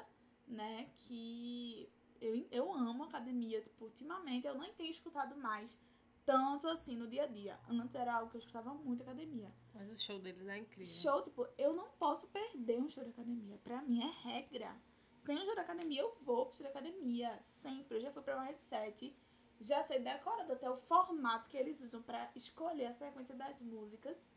né? 0.46 0.90
Que 0.96 1.90
eu, 2.22 2.46
eu 2.50 2.72
amo 2.72 3.04
academia. 3.04 3.60
Tipo, 3.60 3.86
ultimamente 3.86 4.46
eu 4.46 4.56
nem 4.56 4.72
tenho 4.72 4.90
escutado 4.90 5.36
mais 5.36 5.78
tanto 6.24 6.68
assim 6.68 6.96
no 6.96 7.08
dia 7.08 7.24
a 7.24 7.26
dia. 7.26 7.58
Antes 7.68 7.94
era 7.94 8.14
algo 8.14 8.30
que 8.30 8.36
eu 8.36 8.40
escutava 8.40 8.72
muito 8.72 9.02
academia. 9.02 9.52
Mas 9.74 9.90
o 9.90 10.02
show 10.02 10.18
deles 10.18 10.46
é 10.46 10.58
incrível. 10.58 10.84
Show, 10.84 11.22
tipo, 11.22 11.46
eu 11.58 11.74
não 11.74 11.88
posso 11.98 12.28
perder 12.28 12.78
um 12.78 12.88
show 12.88 13.02
de 13.02 13.10
academia. 13.10 13.58
Pra 13.58 13.82
mim 13.82 14.02
é 14.02 14.28
regra. 14.28 14.74
Tem 15.24 15.36
um 15.36 15.44
show 15.44 15.54
de 15.54 15.60
academia, 15.60 16.00
eu 16.00 16.12
vou 16.22 16.46
pro 16.46 16.56
show 16.56 16.64
de 16.64 16.70
academia. 16.70 17.38
Sempre. 17.42 17.98
Eu 17.98 18.02
já 18.02 18.10
fui 18.10 18.22
pra 18.22 18.36
mais 18.36 18.56
de 18.56 18.62
sete. 18.62 19.16
Já 19.60 19.82
sei 19.82 20.00
decorado 20.00 20.52
até 20.52 20.68
o 20.68 20.76
formato 20.76 21.48
que 21.48 21.56
eles 21.56 21.80
usam 21.80 22.02
pra 22.02 22.30
escolher 22.34 22.86
a 22.86 22.92
sequência 22.92 23.34
das 23.34 23.60
músicas. 23.60 24.30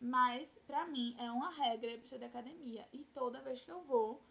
Mas, 0.00 0.60
pra 0.66 0.86
mim, 0.86 1.16
é 1.18 1.30
uma 1.30 1.50
regra 1.50 1.96
pro 1.98 2.08
show 2.08 2.18
de 2.18 2.24
academia. 2.24 2.86
E 2.92 3.04
toda 3.04 3.40
vez 3.40 3.62
que 3.62 3.70
eu 3.70 3.82
vou, 3.82 4.22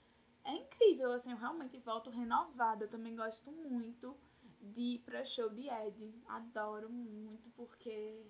é 0.46 0.56
incrível, 0.56 1.12
assim, 1.12 1.32
eu 1.32 1.38
realmente 1.38 1.78
volto 1.80 2.10
renovada. 2.10 2.86
Eu 2.86 2.90
também 2.90 3.16
gosto 3.16 3.52
muito 3.52 4.16
de 4.62 4.82
ir 4.82 5.00
pra 5.00 5.24
show 5.24 5.50
de 5.50 5.68
Ed. 5.68 6.14
Adoro 6.28 6.90
muito, 6.90 7.50
porque 7.52 8.24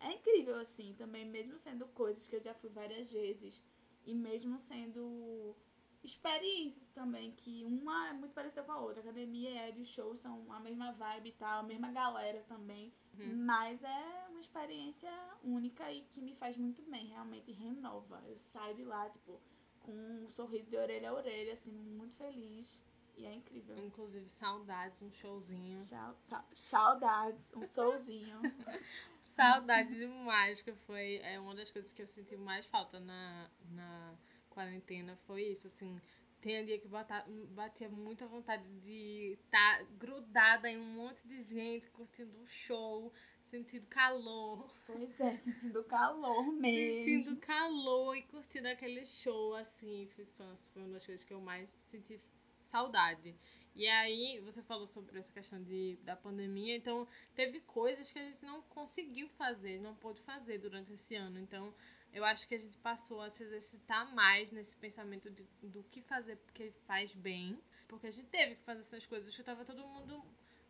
é 0.00 0.12
incrível, 0.12 0.58
assim, 0.58 0.94
também, 0.94 1.26
mesmo 1.26 1.58
sendo 1.58 1.86
coisas 1.88 2.26
que 2.28 2.36
eu 2.36 2.40
já 2.40 2.54
fui 2.54 2.70
várias 2.70 3.10
vezes. 3.10 3.62
E 4.06 4.14
mesmo 4.14 4.58
sendo 4.58 5.54
experiências 6.02 6.90
também, 6.90 7.32
que 7.32 7.64
uma 7.64 8.08
é 8.08 8.12
muito 8.12 8.32
parecida 8.32 8.62
com 8.62 8.72
a 8.72 8.80
outra. 8.80 9.02
Academia 9.02 9.50
e 9.50 9.68
Ed, 9.68 9.80
os 9.80 9.88
shows 9.88 10.20
são 10.20 10.50
a 10.52 10.60
mesma 10.60 10.92
vibe 10.92 11.30
e 11.30 11.32
tal, 11.32 11.60
a 11.60 11.62
mesma 11.64 11.90
galera 11.90 12.42
também. 12.48 12.92
Mas 13.34 13.82
é 13.82 14.26
uma 14.30 14.40
experiência 14.40 15.12
única 15.42 15.90
e 15.92 16.02
que 16.02 16.20
me 16.20 16.34
faz 16.36 16.56
muito 16.56 16.82
bem, 16.82 17.08
realmente 17.08 17.50
renova. 17.50 18.22
Eu 18.26 18.38
saio 18.38 18.76
de 18.76 18.84
lá, 18.84 19.10
tipo, 19.10 19.40
com 19.80 19.92
um 19.92 20.28
sorriso 20.28 20.68
de 20.68 20.76
orelha 20.76 21.10
a 21.10 21.14
orelha, 21.14 21.52
assim, 21.52 21.72
muito 21.72 22.14
feliz. 22.16 22.82
E 23.16 23.26
é 23.26 23.34
incrível. 23.34 23.76
Inclusive, 23.84 24.28
saudades, 24.28 25.02
um 25.02 25.10
showzinho. 25.10 25.76
Sau- 25.76 26.16
sau- 26.20 26.44
Saudades, 26.52 27.52
um 27.56 27.64
solzinho. 27.64 28.40
Saudade 29.20 29.94
demais, 29.94 30.62
que 30.62 30.72
foi 30.72 31.16
é 31.24 31.38
uma 31.40 31.54
das 31.54 31.70
coisas 31.70 31.92
que 31.92 32.02
eu 32.02 32.06
senti 32.06 32.36
mais 32.36 32.64
falta 32.66 33.00
na, 33.00 33.50
na 33.72 34.14
quarentena. 34.50 35.16
Foi 35.26 35.42
isso, 35.42 35.66
assim. 35.66 36.00
Tem 36.40 36.62
um 36.62 36.64
dia 36.64 36.78
que 36.78 36.86
bata, 36.86 37.24
batia 37.50 37.88
muita 37.88 38.24
vontade 38.26 38.62
de 38.84 39.36
estar 39.44 39.82
grudada 39.98 40.70
em 40.70 40.78
um 40.78 40.94
monte 40.94 41.26
de 41.26 41.40
gente, 41.42 41.90
curtindo 41.90 42.30
um 42.40 42.46
show, 42.46 43.12
sentindo 43.50 43.86
calor. 43.86 44.70
pois 44.86 45.20
é, 45.20 45.36
sentindo 45.36 45.82
calor 45.84 46.46
mesmo. 46.52 47.04
Sentindo 47.04 47.36
calor 47.36 48.16
e 48.16 48.22
curtindo 48.22 48.68
aquele 48.68 49.04
show, 49.06 49.54
assim. 49.54 50.06
Foi, 50.06 50.82
uma 50.82 50.94
das 50.94 51.04
coisas 51.04 51.24
que 51.24 51.32
eu 51.32 51.40
mais 51.40 51.74
senti 51.88 52.20
saudade. 52.66 53.34
E 53.74 53.86
aí, 53.86 54.40
você 54.40 54.62
falou 54.62 54.86
sobre 54.86 55.18
essa 55.18 55.32
questão 55.32 55.62
de, 55.62 55.96
da 56.02 56.16
pandemia, 56.16 56.74
então 56.74 57.06
teve 57.34 57.60
coisas 57.60 58.12
que 58.12 58.18
a 58.18 58.24
gente 58.24 58.44
não 58.44 58.60
conseguiu 58.62 59.28
fazer, 59.28 59.80
não 59.80 59.94
pôde 59.94 60.20
fazer 60.20 60.58
durante 60.58 60.92
esse 60.92 61.14
ano. 61.14 61.38
Então, 61.38 61.72
eu 62.12 62.24
acho 62.24 62.48
que 62.48 62.54
a 62.54 62.58
gente 62.58 62.76
passou 62.78 63.20
a 63.20 63.30
se 63.30 63.44
exercitar 63.44 64.12
mais 64.14 64.50
nesse 64.50 64.76
pensamento 64.76 65.30
de, 65.30 65.46
do 65.62 65.84
que 65.84 66.00
fazer 66.00 66.36
porque 66.36 66.72
faz 66.86 67.14
bem. 67.14 67.60
Porque 67.86 68.06
a 68.08 68.10
gente 68.10 68.28
teve 68.28 68.56
que 68.56 68.62
fazer 68.62 68.80
essas 68.80 69.06
coisas, 69.06 69.32
porque 69.32 69.44
tava 69.44 69.64
todo 69.64 69.86
mundo 69.86 70.22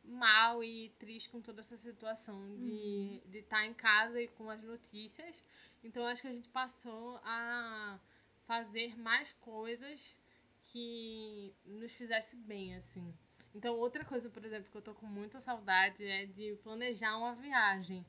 mal 0.08 0.64
e 0.64 0.90
triste 0.98 1.28
com 1.28 1.40
toda 1.40 1.60
essa 1.60 1.76
situação 1.76 2.56
de 2.56 3.20
de 3.26 3.38
estar 3.38 3.64
em 3.66 3.74
casa 3.74 4.20
e 4.20 4.28
com 4.28 4.50
as 4.50 4.62
notícias. 4.62 5.42
Então, 5.84 6.04
acho 6.06 6.22
que 6.22 6.28
a 6.28 6.32
gente 6.32 6.48
passou 6.48 7.20
a 7.22 7.98
fazer 8.42 8.98
mais 8.98 9.32
coisas 9.32 10.18
que 10.64 11.54
nos 11.64 11.94
fizesse 11.94 12.36
bem, 12.36 12.74
assim. 12.74 13.14
Então, 13.54 13.74
outra 13.76 14.04
coisa, 14.04 14.28
por 14.28 14.44
exemplo, 14.44 14.70
que 14.70 14.76
eu 14.76 14.82
tô 14.82 14.94
com 14.94 15.06
muita 15.06 15.40
saudade 15.40 16.04
é 16.04 16.26
de 16.26 16.56
planejar 16.62 17.16
uma 17.16 17.34
viagem. 17.34 18.04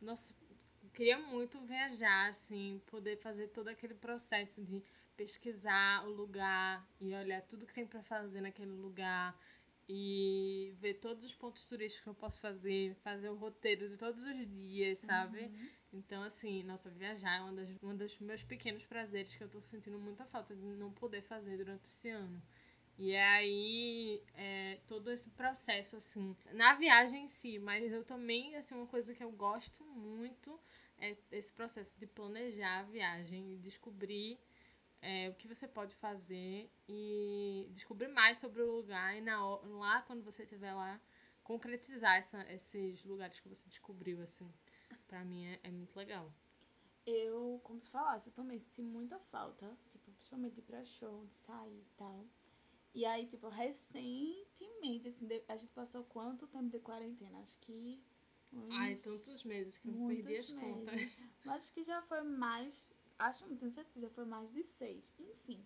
Nossa, 0.00 0.36
queria 0.94 1.18
muito 1.18 1.60
viajar, 1.60 2.28
assim, 2.28 2.80
poder 2.86 3.16
fazer 3.18 3.48
todo 3.48 3.68
aquele 3.68 3.94
processo 3.94 4.64
de 4.64 4.82
pesquisar 5.16 6.06
o 6.06 6.10
lugar 6.10 6.86
e 7.00 7.12
olhar 7.14 7.42
tudo 7.42 7.66
que 7.66 7.74
tem 7.74 7.86
para 7.86 8.02
fazer 8.02 8.40
naquele 8.40 8.70
lugar 8.70 9.36
e 9.88 10.74
ver 10.76 10.94
todos 10.94 11.24
os 11.24 11.34
pontos 11.34 11.64
turísticos 11.64 12.02
que 12.02 12.08
eu 12.10 12.14
posso 12.14 12.38
fazer, 12.40 12.94
fazer 12.96 13.30
o 13.30 13.36
roteiro 13.36 13.88
de 13.88 13.96
todos 13.96 14.22
os 14.22 14.48
dias, 14.48 14.98
sabe? 14.98 15.50
Então, 15.92 16.22
assim, 16.22 16.62
nossa, 16.64 16.90
viajar 16.90 17.38
é 17.38 17.40
uma 17.40 17.52
das, 17.52 17.70
um 17.82 17.96
dos 17.96 18.18
meus 18.18 18.42
pequenos 18.42 18.84
prazeres 18.84 19.34
que 19.34 19.42
eu 19.42 19.48
tô 19.48 19.62
sentindo 19.62 19.98
muita 19.98 20.26
falta 20.26 20.54
de 20.54 20.62
não 20.62 20.92
poder 20.92 21.22
fazer 21.22 21.56
durante 21.56 21.86
esse 21.88 22.10
ano. 22.10 22.42
E 22.98 23.16
aí, 23.16 24.22
é, 24.34 24.80
todo 24.86 25.10
esse 25.10 25.30
processo, 25.30 25.96
assim, 25.96 26.36
na 26.52 26.74
viagem 26.74 27.22
em 27.22 27.28
si, 27.28 27.58
mas 27.58 27.90
eu 27.90 28.04
também, 28.04 28.56
assim, 28.56 28.74
uma 28.74 28.88
coisa 28.88 29.14
que 29.14 29.22
eu 29.22 29.30
gosto 29.30 29.84
muito 29.84 30.60
é 30.98 31.16
esse 31.30 31.52
processo 31.52 31.98
de 31.98 32.06
planejar 32.06 32.80
a 32.80 32.82
viagem 32.82 33.54
e 33.54 33.56
descobrir 33.56 34.38
é, 35.00 35.28
o 35.28 35.34
que 35.34 35.46
você 35.48 35.66
pode 35.68 35.94
fazer 35.94 36.70
e 36.88 37.68
descobrir 37.70 38.08
mais 38.08 38.38
sobre 38.38 38.62
o 38.62 38.70
lugar 38.70 39.16
e 39.16 39.20
na, 39.20 39.40
lá, 39.56 40.02
quando 40.02 40.22
você 40.22 40.42
estiver 40.42 40.74
lá, 40.74 41.00
concretizar 41.42 42.16
essa, 42.16 42.42
esses 42.52 43.04
lugares 43.04 43.40
que 43.40 43.48
você 43.48 43.68
descobriu, 43.68 44.20
assim. 44.20 44.52
Pra 45.06 45.24
mim 45.24 45.46
é, 45.46 45.60
é 45.62 45.70
muito 45.70 45.96
legal. 45.96 46.32
Eu, 47.06 47.60
como 47.64 47.80
tu 47.80 47.86
falasse, 47.86 48.28
eu 48.28 48.34
também 48.34 48.58
senti 48.58 48.82
muita 48.82 49.18
falta, 49.18 49.74
tipo, 49.88 50.10
principalmente 50.12 50.54
de 50.54 50.60
ir 50.60 50.64
pra 50.64 50.84
show, 50.84 51.24
de 51.26 51.34
sair 51.34 51.80
e 51.80 51.96
tal. 51.96 52.26
E 52.94 53.04
aí, 53.04 53.26
tipo, 53.26 53.48
recentemente, 53.48 55.08
assim, 55.08 55.28
a 55.48 55.56
gente 55.56 55.72
passou 55.72 56.04
quanto 56.04 56.46
tempo 56.46 56.68
de 56.68 56.80
quarentena? 56.80 57.38
Acho 57.38 57.58
que. 57.60 58.02
Uns 58.52 58.74
Ai, 58.74 58.96
tantos 58.96 59.44
meses 59.44 59.78
que 59.78 59.88
eu 59.88 60.06
perdi 60.06 60.34
as 60.36 60.50
contas. 60.52 60.94
meses. 60.94 61.18
Mas 61.44 61.62
acho 61.62 61.74
que 61.74 61.82
já 61.82 62.02
foi 62.02 62.22
mais. 62.22 62.90
Acho, 63.18 63.46
não 63.48 63.56
tenho 63.56 63.70
certeza, 63.72 64.08
foi 64.10 64.24
mais 64.24 64.52
de 64.52 64.62
seis. 64.64 65.12
Enfim. 65.18 65.64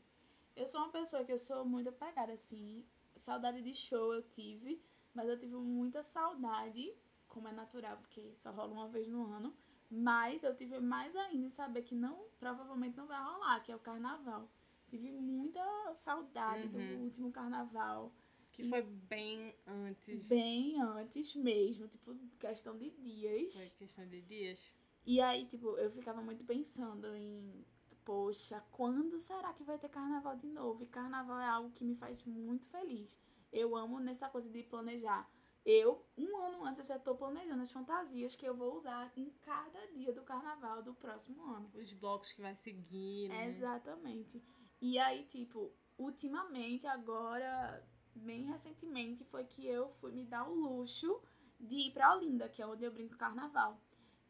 Eu 0.57 0.67
sou 0.67 0.81
uma 0.83 0.91
pessoa 0.91 1.25
que 1.25 1.33
eu 1.33 1.39
sou 1.39 1.65
muito 1.65 1.89
apegada, 1.89 2.33
assim. 2.33 2.85
Saudade 3.15 3.61
de 3.63 3.75
show 3.75 4.15
eu 4.15 4.23
tive, 4.23 4.81
mas 5.15 5.29
eu 5.29 5.39
tive 5.39 5.55
muita 5.57 6.03
saudade, 6.03 6.93
como 7.29 7.49
é 7.49 7.53
natural, 7.53 7.99
porque 7.99 8.35
só 8.35 8.51
rola 8.51 8.73
uma 8.73 8.89
vez 8.89 9.09
no 9.09 9.25
ano. 9.33 9.55
Mas 9.91 10.43
eu 10.43 10.57
tive 10.57 10.81
mais 10.81 11.15
ainda 11.15 11.47
em 11.47 11.51
saber 11.51 11.83
que 11.83 11.95
não, 11.95 12.25
provavelmente 12.41 12.97
não 12.97 13.07
vai 13.07 13.23
rolar, 13.23 13.61
que 13.61 13.71
é 13.71 13.77
o 13.77 13.79
carnaval. 13.79 14.49
Tive 14.89 15.11
muita 15.11 15.61
saudade 15.95 16.69
do 16.69 16.79
Uhum. 16.79 17.05
último 17.05 17.31
carnaval. 17.33 18.11
Que 18.53 18.65
foi 18.69 18.83
bem 18.83 19.55
antes. 19.67 20.27
Bem 20.29 20.81
antes 20.81 21.35
mesmo, 21.35 21.89
tipo, 21.89 22.15
questão 22.39 22.77
de 22.79 22.91
dias. 22.91 23.55
Foi 23.55 23.71
questão 23.79 24.07
de 24.07 24.21
dias. 24.23 24.73
E 25.05 25.21
aí, 25.21 25.47
tipo, 25.47 25.77
eu 25.79 25.91
ficava 25.91 26.23
muito 26.23 26.45
pensando 26.45 27.15
em, 27.15 27.65
poxa, 28.05 28.65
quando 28.71 29.19
será 29.19 29.53
que 29.53 29.65
vai 29.65 29.79
ter 29.79 29.89
carnaval 29.89 30.37
de 30.37 30.47
novo? 30.47 30.85
E 30.85 30.87
carnaval 30.87 31.41
é 31.41 31.49
algo 31.49 31.71
que 31.71 31.85
me 31.85 31.95
faz 31.97 32.23
muito 32.25 32.69
feliz. 32.69 33.19
Eu 33.53 33.77
amo 33.77 33.99
nessa 33.99 34.29
coisa 34.29 34.49
de 34.49 34.63
planejar. 34.63 35.29
Eu, 35.65 36.05
um 36.19 36.37
ano 36.39 36.65
antes, 36.65 36.81
eu 36.81 36.97
já 36.97 36.99
tô 36.99 37.15
planejando 37.15 37.63
as 37.63 37.71
fantasias 37.71 38.35
que 38.35 38.45
eu 38.45 38.55
vou 38.55 38.77
usar 38.77 39.13
em 39.17 39.31
cada 39.43 39.87
dia 39.93 40.13
do 40.13 40.23
carnaval 40.23 40.83
do 40.83 40.95
próximo 40.95 41.45
ano. 41.53 41.71
Os 41.75 41.93
blocos 41.93 42.33
que 42.33 42.43
vai 42.43 42.55
seguir, 42.57 43.29
né? 43.29 43.47
Exatamente. 43.47 44.43
E 44.81 44.99
aí, 44.99 45.25
tipo, 45.25 45.73
ultimamente, 45.97 46.87
agora, 46.89 47.87
bem 48.15 48.43
recentemente, 48.45 49.25
foi 49.25 49.45
que 49.45 49.65
eu 49.67 49.89
fui 49.91 50.11
me 50.11 50.25
dar 50.25 50.49
o 50.49 50.55
luxo 50.55 51.23
de 51.61 51.89
ir 51.89 51.93
pra 51.93 52.17
Olinda, 52.17 52.49
que 52.49 52.61
é 52.61 52.67
onde 52.67 52.85
eu 52.85 52.93
brinco 52.93 53.17
carnaval. 53.17 53.81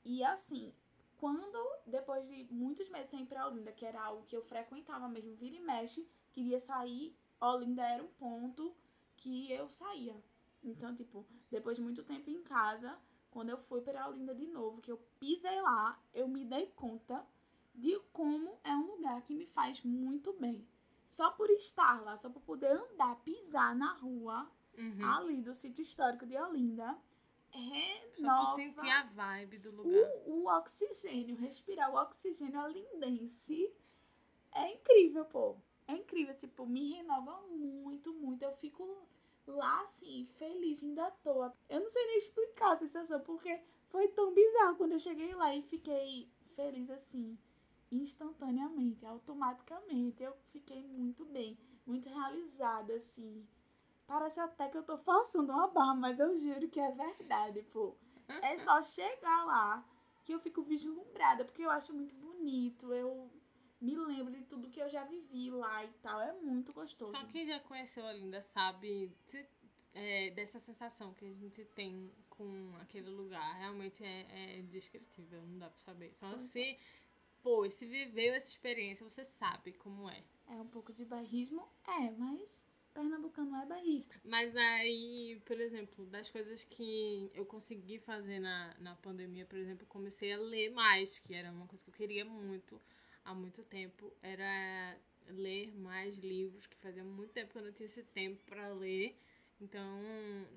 E 0.04 0.23
assim, 0.25 0.75
quando, 1.18 1.56
depois 1.87 2.26
de 2.28 2.44
muitos 2.50 2.88
meses 2.88 3.11
sem 3.11 3.23
ir 3.23 3.26
pra 3.26 3.47
Olinda, 3.47 3.73
que 3.73 3.87
era 3.87 4.02
algo 4.02 4.25
que 4.26 4.37
eu 4.37 4.42
frequentava 4.42 5.09
mesmo, 5.09 5.35
vira 5.35 5.56
e 5.56 5.61
mexe, 5.61 6.09
queria 6.32 6.59
sair, 6.59 7.16
Olinda 7.40 7.82
era 7.82 8.02
um 8.02 8.09
ponto 8.09 8.75
que 9.16 9.50
eu 9.52 9.71
saía. 9.71 10.16
Então, 10.64 10.94
tipo, 10.94 11.26
depois 11.50 11.76
de 11.76 11.82
muito 11.82 12.02
tempo 12.04 12.30
em 12.30 12.42
casa, 12.42 12.99
quando 13.30 13.50
eu 13.50 13.59
fui 13.59 13.80
pra 13.80 14.09
Olinda 14.09 14.35
de 14.35 14.47
novo, 14.47 14.80
que 14.80 14.90
eu 14.92 14.99
pisei 15.18 15.61
lá, 15.62 16.00
eu 16.12 16.26
me 16.28 16.44
dei 16.44 16.66
conta 16.66 17.25
de 17.75 17.99
como 18.12 18.59
é 18.62 18.75
um 18.75 18.87
lugar 18.97 19.23
que 19.23 19.35
me 19.35 19.47
faz 19.47 19.82
muito 19.82 20.32
bem. 20.35 20.66
Só 21.06 21.30
por 21.32 21.50
estar 21.50 22.02
lá, 22.02 22.16
só 22.16 22.28
por 22.30 22.42
poder 22.42 22.71
andar, 22.73 23.16
pisar 23.23 23.75
na 23.76 23.94
rua 23.94 24.50
Uhum. 24.76 25.04
ali 25.04 25.42
do 25.42 25.54
sítio 25.54 25.82
histórico 25.82 26.25
de 26.26 26.35
Olinda, 26.37 26.97
renova 27.59 28.44
por 28.44 28.54
sentir 28.56 28.90
a 28.90 29.02
vibe 29.04 29.59
do 29.59 29.76
lugar. 29.76 30.11
o, 30.26 30.44
o 30.44 30.47
oxigênio, 30.49 31.37
respirar 31.37 31.90
o 31.90 31.97
oxigênio 31.97 32.61
olindense 32.61 33.73
é 34.54 34.73
incrível, 34.73 35.25
pô. 35.25 35.56
É 35.87 35.94
incrível, 35.94 36.35
tipo, 36.37 36.66
me 36.66 36.94
renova 36.94 37.40
muito, 37.49 38.12
muito. 38.14 38.42
Eu 38.42 38.52
fico 38.52 39.06
lá, 39.47 39.80
assim, 39.80 40.26
feliz, 40.38 40.82
ainda 40.82 41.06
à 41.06 41.11
toa. 41.11 41.54
Eu 41.68 41.80
não 41.80 41.88
sei 41.88 42.06
nem 42.06 42.16
explicar 42.16 42.73
a 42.73 42.76
sensação, 42.76 43.21
porque 43.21 43.61
foi 43.87 44.09
tão 44.09 44.32
bizarro 44.32 44.76
quando 44.76 44.92
eu 44.92 45.00
cheguei 45.00 45.35
lá 45.35 45.54
e 45.54 45.62
fiquei 45.62 46.28
feliz, 46.54 46.90
assim, 46.90 47.38
instantaneamente, 47.90 49.04
automaticamente. 49.04 50.23
Eu 50.23 50.35
fiquei 50.52 50.82
muito 50.82 51.25
bem, 51.25 51.59
muito 51.87 52.09
realizada, 52.09 52.94
assim. 52.94 53.47
Parece 54.12 54.40
até 54.40 54.69
que 54.69 54.76
eu 54.76 54.83
tô 54.83 54.99
forçando 54.99 55.50
uma 55.50 55.69
barra, 55.69 55.95
mas 55.95 56.21
eu 56.21 56.37
juro 56.37 56.69
que 56.69 56.78
é 56.78 56.90
verdade, 56.90 57.62
pô. 57.73 57.97
É 58.42 58.59
só 58.59 58.83
chegar 58.83 59.47
lá 59.47 59.83
que 60.23 60.35
eu 60.35 60.38
fico 60.38 60.61
vislumbrada, 60.62 61.47
porque 61.47 61.62
eu 61.62 61.71
acho 61.71 61.95
muito 61.95 62.14
bonito. 62.16 62.92
Eu 62.92 63.31
me 63.81 63.97
lembro 63.97 64.31
de 64.35 64.42
tudo 64.42 64.69
que 64.69 64.83
eu 64.83 64.90
já 64.90 65.02
vivi 65.04 65.50
lá 65.50 65.83
e 65.83 65.88
tal. 66.02 66.21
É 66.21 66.31
muito 66.35 66.75
gostoso. 66.75 67.11
Só 67.11 67.25
quem 67.25 67.47
já 67.47 67.59
conheceu 67.61 68.04
a 68.04 68.12
Linda 68.12 68.42
sabe 68.42 69.11
é, 69.95 70.28
dessa 70.33 70.61
sensação 70.61 71.14
que 71.14 71.25
a 71.25 71.33
gente 71.33 71.64
tem 71.64 72.12
com 72.28 72.71
aquele 72.83 73.09
lugar. 73.09 73.57
Realmente 73.61 74.04
é, 74.04 74.26
é 74.28 74.59
indescritível, 74.59 75.40
não 75.40 75.59
dá 75.59 75.71
pra 75.71 75.78
saber. 75.78 76.14
Só 76.14 76.38
se 76.38 76.78
foi, 77.40 77.71
se 77.71 77.87
viveu 77.87 78.35
essa 78.35 78.50
experiência, 78.50 79.09
você 79.09 79.25
sabe 79.25 79.73
como 79.73 80.11
é. 80.11 80.23
É 80.49 80.61
um 80.61 80.69
pouco 80.69 80.92
de 80.92 81.02
bairrismo? 81.02 81.66
É, 81.88 82.11
mas 82.11 82.71
pernambucano 82.94 83.56
é 83.56 83.66
bairrista. 83.66 84.20
Mas 84.24 84.57
aí, 84.57 85.40
por 85.44 85.61
exemplo, 85.61 86.07
das 86.07 86.31
coisas 86.31 86.64
que 86.64 87.31
eu 87.35 87.44
consegui 87.44 87.98
fazer 87.98 88.38
na, 88.38 88.74
na 88.78 88.94
pandemia, 88.96 89.46
por 89.46 89.59
exemplo, 89.59 89.87
comecei 89.87 90.33
a 90.33 90.38
ler 90.38 90.70
mais, 90.70 91.18
que 91.18 91.35
era 91.35 91.50
uma 91.50 91.66
coisa 91.66 91.85
que 91.85 91.90
eu 91.90 91.94
queria 91.94 92.24
muito 92.24 92.81
há 93.24 93.35
muito 93.35 93.62
tempo, 93.62 94.12
era 94.22 94.96
ler 95.28 95.72
mais 95.76 96.16
livros, 96.18 96.66
que 96.66 96.76
fazia 96.76 97.05
muito 97.05 97.33
tempo 97.33 97.52
que 97.52 97.59
eu 97.59 97.62
não 97.62 97.72
tinha 97.72 97.87
esse 97.87 98.02
tempo 98.02 98.42
para 98.44 98.68
ler. 98.68 99.16
Então, 99.61 100.02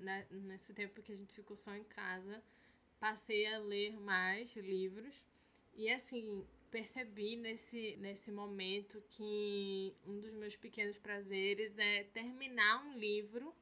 né, 0.00 0.26
nesse 0.30 0.74
tempo 0.74 1.02
que 1.02 1.12
a 1.12 1.16
gente 1.16 1.32
ficou 1.32 1.56
só 1.56 1.74
em 1.74 1.84
casa, 1.84 2.42
passei 2.98 3.46
a 3.46 3.58
ler 3.58 3.92
mais 4.00 4.54
livros. 4.56 5.24
E 5.74 5.88
assim, 5.90 6.44
percebi 6.70 7.36
nesse, 7.36 7.96
nesse 7.96 8.30
momento 8.32 9.02
que 9.08 9.94
um 10.06 10.18
dos 10.20 10.32
meus 10.34 10.56
pequenos 10.56 10.98
prazeres 10.98 11.78
é 11.78 12.04
terminar 12.04 12.84
um 12.86 12.98
livro 12.98 13.54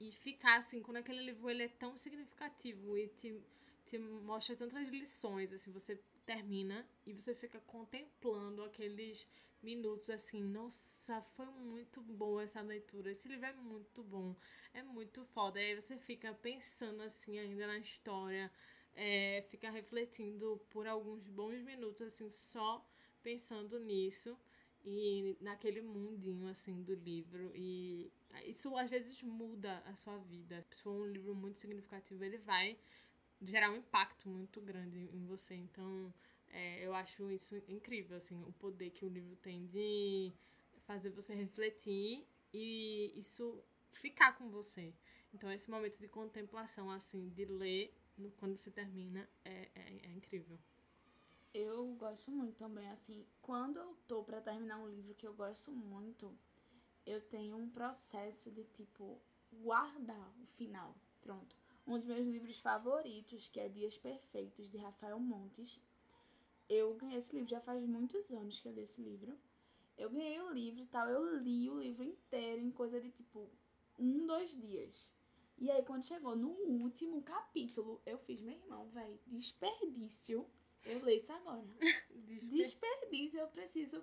e 0.00 0.12
ficar 0.12 0.56
assim, 0.56 0.82
quando 0.82 0.98
aquele 0.98 1.22
livro 1.22 1.50
ele 1.50 1.64
é 1.64 1.68
tão 1.68 1.96
significativo 1.96 2.96
e 2.96 3.08
te, 3.08 3.40
te 3.86 3.98
mostra 3.98 4.56
tantas 4.56 4.88
lições, 4.88 5.52
assim, 5.52 5.72
você 5.72 6.00
termina 6.24 6.86
e 7.06 7.12
você 7.12 7.34
fica 7.34 7.58
contemplando 7.60 8.62
aqueles 8.62 9.26
minutos 9.62 10.08
assim, 10.10 10.42
nossa, 10.42 11.20
foi 11.36 11.46
muito 11.46 12.00
boa 12.00 12.42
essa 12.44 12.60
leitura, 12.60 13.10
esse 13.10 13.28
livro 13.28 13.46
é 13.46 13.52
muito 13.52 14.02
bom, 14.04 14.36
é 14.72 14.82
muito 14.82 15.24
foda. 15.24 15.60
E 15.60 15.66
aí 15.70 15.74
você 15.74 15.96
fica 15.98 16.32
pensando 16.34 17.02
assim 17.02 17.38
ainda 17.38 17.66
na 17.66 17.78
história, 17.78 18.50
é, 18.98 19.42
fica 19.48 19.70
refletindo 19.70 20.60
por 20.70 20.88
alguns 20.88 21.28
bons 21.28 21.62
minutos, 21.62 22.02
assim, 22.02 22.28
só 22.28 22.84
pensando 23.22 23.78
nisso 23.78 24.36
e 24.84 25.36
naquele 25.40 25.80
mundinho, 25.80 26.48
assim, 26.48 26.82
do 26.82 26.94
livro. 26.94 27.52
E 27.54 28.10
isso 28.44 28.76
às 28.76 28.90
vezes 28.90 29.22
muda 29.22 29.78
a 29.86 29.94
sua 29.94 30.18
vida. 30.18 30.66
Se 30.74 30.82
for 30.82 30.90
um 30.90 31.06
livro 31.06 31.32
muito 31.32 31.60
significativo, 31.60 32.24
ele 32.24 32.38
vai 32.38 32.76
gerar 33.40 33.70
um 33.70 33.76
impacto 33.76 34.28
muito 34.28 34.60
grande 34.60 34.98
em 35.12 35.24
você. 35.26 35.54
Então, 35.54 36.12
é, 36.48 36.84
eu 36.84 36.92
acho 36.92 37.30
isso 37.30 37.56
incrível, 37.68 38.16
assim, 38.16 38.42
o 38.48 38.52
poder 38.54 38.90
que 38.90 39.04
o 39.04 39.08
livro 39.08 39.36
tem 39.36 39.64
de 39.66 40.32
fazer 40.86 41.10
você 41.10 41.36
refletir 41.36 42.26
e 42.52 43.12
isso 43.14 43.62
ficar 43.92 44.36
com 44.36 44.50
você. 44.50 44.92
Então, 45.32 45.52
esse 45.52 45.70
momento 45.70 45.98
de 46.00 46.08
contemplação, 46.08 46.90
assim, 46.90 47.28
de 47.28 47.44
ler 47.44 47.94
no- 48.18 48.30
quando 48.32 48.56
você 48.56 48.70
termina, 48.70 49.28
é, 49.44 49.70
é, 49.74 50.00
é 50.06 50.10
incrível. 50.12 50.58
Eu 51.52 51.94
gosto 51.94 52.30
muito 52.30 52.56
também, 52.56 52.88
assim, 52.90 53.26
quando 53.42 53.78
eu 53.78 53.96
tô 54.06 54.22
pra 54.22 54.40
terminar 54.40 54.78
um 54.78 54.88
livro 54.88 55.14
que 55.14 55.26
eu 55.26 55.34
gosto 55.34 55.72
muito, 55.72 56.32
eu 57.06 57.20
tenho 57.22 57.56
um 57.56 57.68
processo 57.70 58.50
de, 58.52 58.64
tipo, 58.64 59.20
guardar 59.52 60.32
o 60.42 60.46
final. 60.46 60.94
Pronto. 61.22 61.56
Um 61.86 61.98
dos 61.98 62.06
meus 62.06 62.26
livros 62.26 62.58
favoritos, 62.58 63.48
que 63.48 63.60
é 63.60 63.68
Dias 63.68 63.96
Perfeitos, 63.96 64.70
de 64.70 64.78
Rafael 64.78 65.18
Montes. 65.18 65.80
Eu 66.68 66.94
ganhei 66.96 67.18
esse 67.18 67.34
livro 67.34 67.50
já 67.50 67.60
faz 67.60 67.82
muitos 67.86 68.30
anos 68.30 68.60
que 68.60 68.68
eu 68.68 68.72
li 68.72 68.82
esse 68.82 69.00
livro. 69.02 69.38
Eu 69.96 70.10
ganhei 70.10 70.40
o 70.40 70.52
livro 70.52 70.80
e 70.82 70.86
tal, 70.86 71.08
eu 71.08 71.36
li 71.38 71.68
o 71.70 71.80
livro 71.80 72.04
inteiro 72.04 72.62
em 72.62 72.70
coisa 72.70 73.00
de, 73.00 73.10
tipo, 73.10 73.50
um, 73.98 74.26
dois 74.26 74.52
dias. 74.56 75.08
E 75.60 75.70
aí, 75.72 75.82
quando 75.82 76.04
chegou 76.04 76.36
no 76.36 76.50
último 76.50 77.20
capítulo, 77.22 78.00
eu 78.06 78.16
fiz, 78.18 78.40
meu 78.40 78.54
irmão, 78.54 78.88
velho, 78.90 79.18
desperdício. 79.26 80.46
Eu 80.84 81.04
leio 81.04 81.20
isso 81.20 81.32
agora. 81.32 81.66
Desperdício, 82.44 83.40
eu 83.40 83.48
preciso 83.48 84.02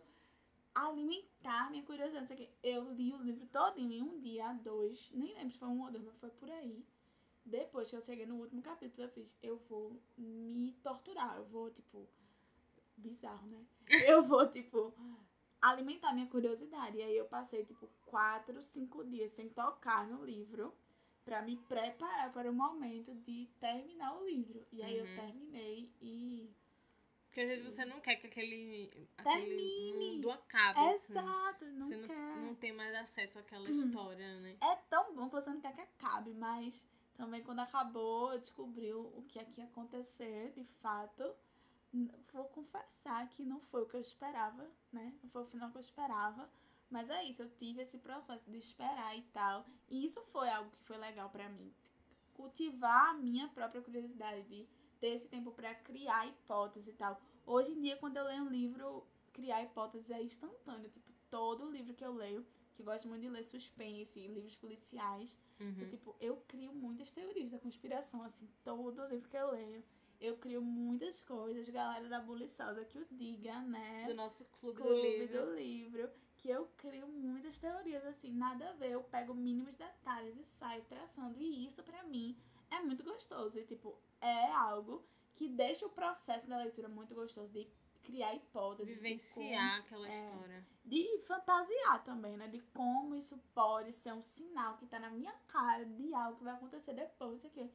alimentar 0.74 1.72
minha 1.72 1.84
curiosidade. 1.84 2.22
Não 2.22 2.28
sei 2.28 2.36
o 2.36 2.40
quê. 2.40 2.50
Eu 2.62 2.92
li 2.92 3.14
o 3.14 3.24
livro 3.24 3.48
todo 3.48 3.80
em 3.80 4.02
um 4.02 4.20
dia, 4.20 4.52
dois, 4.56 5.10
nem 5.14 5.34
lembro 5.34 5.52
se 5.52 5.58
foi 5.58 5.70
um 5.70 5.82
ou 5.82 5.92
dois, 5.92 6.04
mas 6.04 6.18
foi 6.18 6.30
por 6.32 6.52
aí. 6.52 6.86
Depois 7.46 7.90
que 7.90 7.96
eu 7.96 8.02
cheguei 8.02 8.26
no 8.26 8.36
último 8.36 8.62
capítulo, 8.62 9.08
eu 9.08 9.12
fiz, 9.12 9.38
eu 9.42 9.58
vou 9.58 9.98
me 10.18 10.74
torturar, 10.84 11.38
eu 11.38 11.46
vou, 11.46 11.70
tipo, 11.72 12.06
bizarro, 12.98 13.48
né? 13.48 13.66
Eu 14.10 14.24
vou, 14.24 14.50
tipo, 14.50 14.94
alimentar 15.62 16.12
minha 16.12 16.28
curiosidade. 16.28 16.98
E 16.98 17.04
aí 17.04 17.16
eu 17.16 17.26
passei, 17.26 17.64
tipo, 17.64 17.88
quatro, 18.06 18.62
cinco 18.64 19.06
dias 19.06 19.32
sem 19.32 19.48
tocar 19.48 20.08
no 20.08 20.26
livro 20.26 20.74
pra 21.26 21.42
me 21.42 21.58
preparar 21.58 22.32
para 22.32 22.50
o 22.50 22.54
momento 22.54 23.14
de 23.16 23.48
terminar 23.60 24.16
o 24.18 24.26
livro. 24.26 24.66
E 24.72 24.82
aí 24.84 24.98
eu 24.98 25.06
Uhum. 25.06 25.16
terminei 25.16 25.90
e 26.02 26.50
Porque 27.26 27.42
às 27.42 27.50
vezes 27.50 27.74
você 27.74 27.84
não 27.84 28.00
quer 28.00 28.16
que 28.16 28.28
aquele, 28.28 29.10
aquele 29.18 29.46
Termine. 29.46 30.16
mundo 30.16 30.32
acabe. 30.32 30.80
assim. 30.80 31.14
Exato, 31.14 31.66
não 31.66 31.88
você 31.88 31.98
não, 31.98 32.08
quer. 32.08 32.38
não 32.38 32.56
tem 32.56 32.72
mais 32.72 32.96
acesso 32.96 33.40
àquela 33.40 33.70
história, 33.70 34.40
né? 34.40 34.56
É 34.62 34.76
tão 34.90 35.14
bom 35.14 35.28
que 35.28 35.36
você 35.36 35.50
não 35.50 35.60
quer 35.60 35.74
que 35.74 35.82
acabe, 35.82 36.34
mas 36.34 36.88
também 37.18 37.44
quando 37.44 37.60
acabou, 37.60 38.32
eu 38.32 38.40
descobri 38.40 38.94
o 38.94 39.22
que 39.28 39.38
é 39.40 39.44
que 39.44 39.60
ia 39.60 39.66
acontecer, 39.68 40.54
de 40.54 40.64
fato. 40.80 41.36
Vou 42.34 42.46
confessar 42.46 43.28
que 43.30 43.44
não 43.44 43.60
foi 43.62 43.82
o 43.82 43.86
que 43.86 43.96
eu 43.96 44.02
esperava, 44.02 44.70
né? 44.92 45.14
Não 45.24 45.30
foi 45.30 45.42
o 45.44 45.46
final 45.46 45.70
que 45.72 45.78
eu 45.78 45.82
esperava. 45.82 46.50
Mas 46.90 47.10
é 47.10 47.24
isso, 47.24 47.42
eu 47.44 47.50
tive 47.50 47.82
esse 47.82 47.98
processo 48.00 48.50
de 48.50 48.58
esperar 48.58 49.18
e 49.18 49.22
tal. 49.34 49.66
E 49.90 50.06
isso 50.06 50.22
foi 50.26 50.50
algo 50.50 50.70
que 50.72 50.84
foi 50.84 50.98
legal 50.98 51.30
pra 51.30 51.50
mim. 51.50 51.74
Cultivar 52.34 53.10
a 53.12 53.14
minha 53.14 53.48
própria 53.50 53.82
curiosidade 53.82 54.44
de 54.44 54.68
ter 55.00 55.08
esse 55.10 55.30
tempo 55.30 55.52
para 55.52 55.74
criar 55.76 56.28
hipótese 56.28 56.92
e 56.92 56.94
tal. 56.94 57.20
Hoje 57.46 57.72
em 57.72 57.82
dia, 57.82 57.96
quando 57.98 58.18
eu 58.18 58.26
leio 58.26 58.44
um 58.44 58.50
livro, 58.50 59.06
criar 59.32 59.64
hipótese 59.64 60.14
é 60.14 60.22
instantâneo. 60.22 60.90
Tipo, 60.90 61.12
todo 61.30 61.70
livro 61.70 61.94
que 61.94 62.04
eu 62.04 62.14
leio, 62.14 62.46
que 62.76 62.82
eu 62.82 62.86
gosto 62.86 63.08
muito 63.08 63.22
de 63.22 63.30
ler 63.30 63.44
suspense, 63.44 64.28
livros 64.28 64.56
policiais, 64.56 65.38
Uhum. 65.58 65.70
então, 65.70 65.88
tipo, 65.88 66.14
eu 66.20 66.36
crio 66.50 66.74
muitas 66.74 67.12
teorias 67.12 67.52
da 67.52 67.58
conspiração, 67.60 68.22
assim, 68.24 68.46
todo 68.62 69.06
livro 69.08 69.30
que 69.30 69.38
eu 69.38 69.52
leio. 69.52 69.82
Eu 70.20 70.36
crio 70.38 70.62
muitas 70.62 71.22
coisas, 71.22 71.70
galera 71.70 72.10
da 72.10 72.20
Buliçosa, 72.20 72.84
que 72.84 73.00
o 73.00 73.06
diga, 73.10 73.62
né? 73.62 74.06
Do 74.08 74.16
nosso 74.16 74.46
clube, 74.50 74.78
do 74.78 74.84
Clube 74.84 75.18
livro. 75.20 75.46
do 75.46 75.54
livro, 75.56 76.10
que 76.38 76.50
eu 76.50 76.68
crio 76.78 77.08
muitas 77.08 77.58
teorias, 77.58 78.06
assim, 78.06 78.32
nada 78.32 78.70
a 78.70 78.74
ver. 78.74 78.92
Eu 78.92 79.04
pego 79.04 79.34
mínimos 79.34 79.76
detalhes 79.76 80.36
e 80.36 80.46
saio 80.46 80.84
traçando. 80.86 81.40
E 81.40 81.66
isso, 81.66 81.84
pra 81.84 82.04
mim, 82.04 82.38
é 82.70 82.80
muito 82.82 83.04
gostoso. 83.04 83.60
E, 83.60 83.64
tipo, 83.64 83.98
é 84.22 84.52
algo 84.52 85.04
que 85.34 85.48
deixa 85.48 85.86
o 85.86 85.90
processo 85.90 86.50
da 86.50 86.58
leitura 86.58 86.88
muito 86.88 87.14
gostoso, 87.14 87.52
de 87.52 87.68
criar 88.04 88.34
hipóteses. 88.36 88.94
de 88.94 89.02
Vivenciar 89.02 89.80
aquela 89.80 90.08
é. 90.08 90.26
história. 90.26 90.68
de 90.86 91.20
fantasiar 91.28 92.04
também, 92.04 92.38
né? 92.38 92.48
De 92.48 92.60
como 92.74 93.16
isso 93.16 93.38
pode 93.54 93.92
ser 93.92 94.14
um 94.14 94.22
sinal 94.22 94.78
que 94.78 94.86
tá 94.86 95.00
na 95.00 95.10
minha 95.10 95.34
cara 95.48 95.86
de 95.86 96.14
algo 96.14 96.38
que 96.38 96.44
vai 96.44 96.54
acontecer 96.54 96.94
depois, 96.94 97.38
isso 97.38 97.48
aqui. 97.48 97.70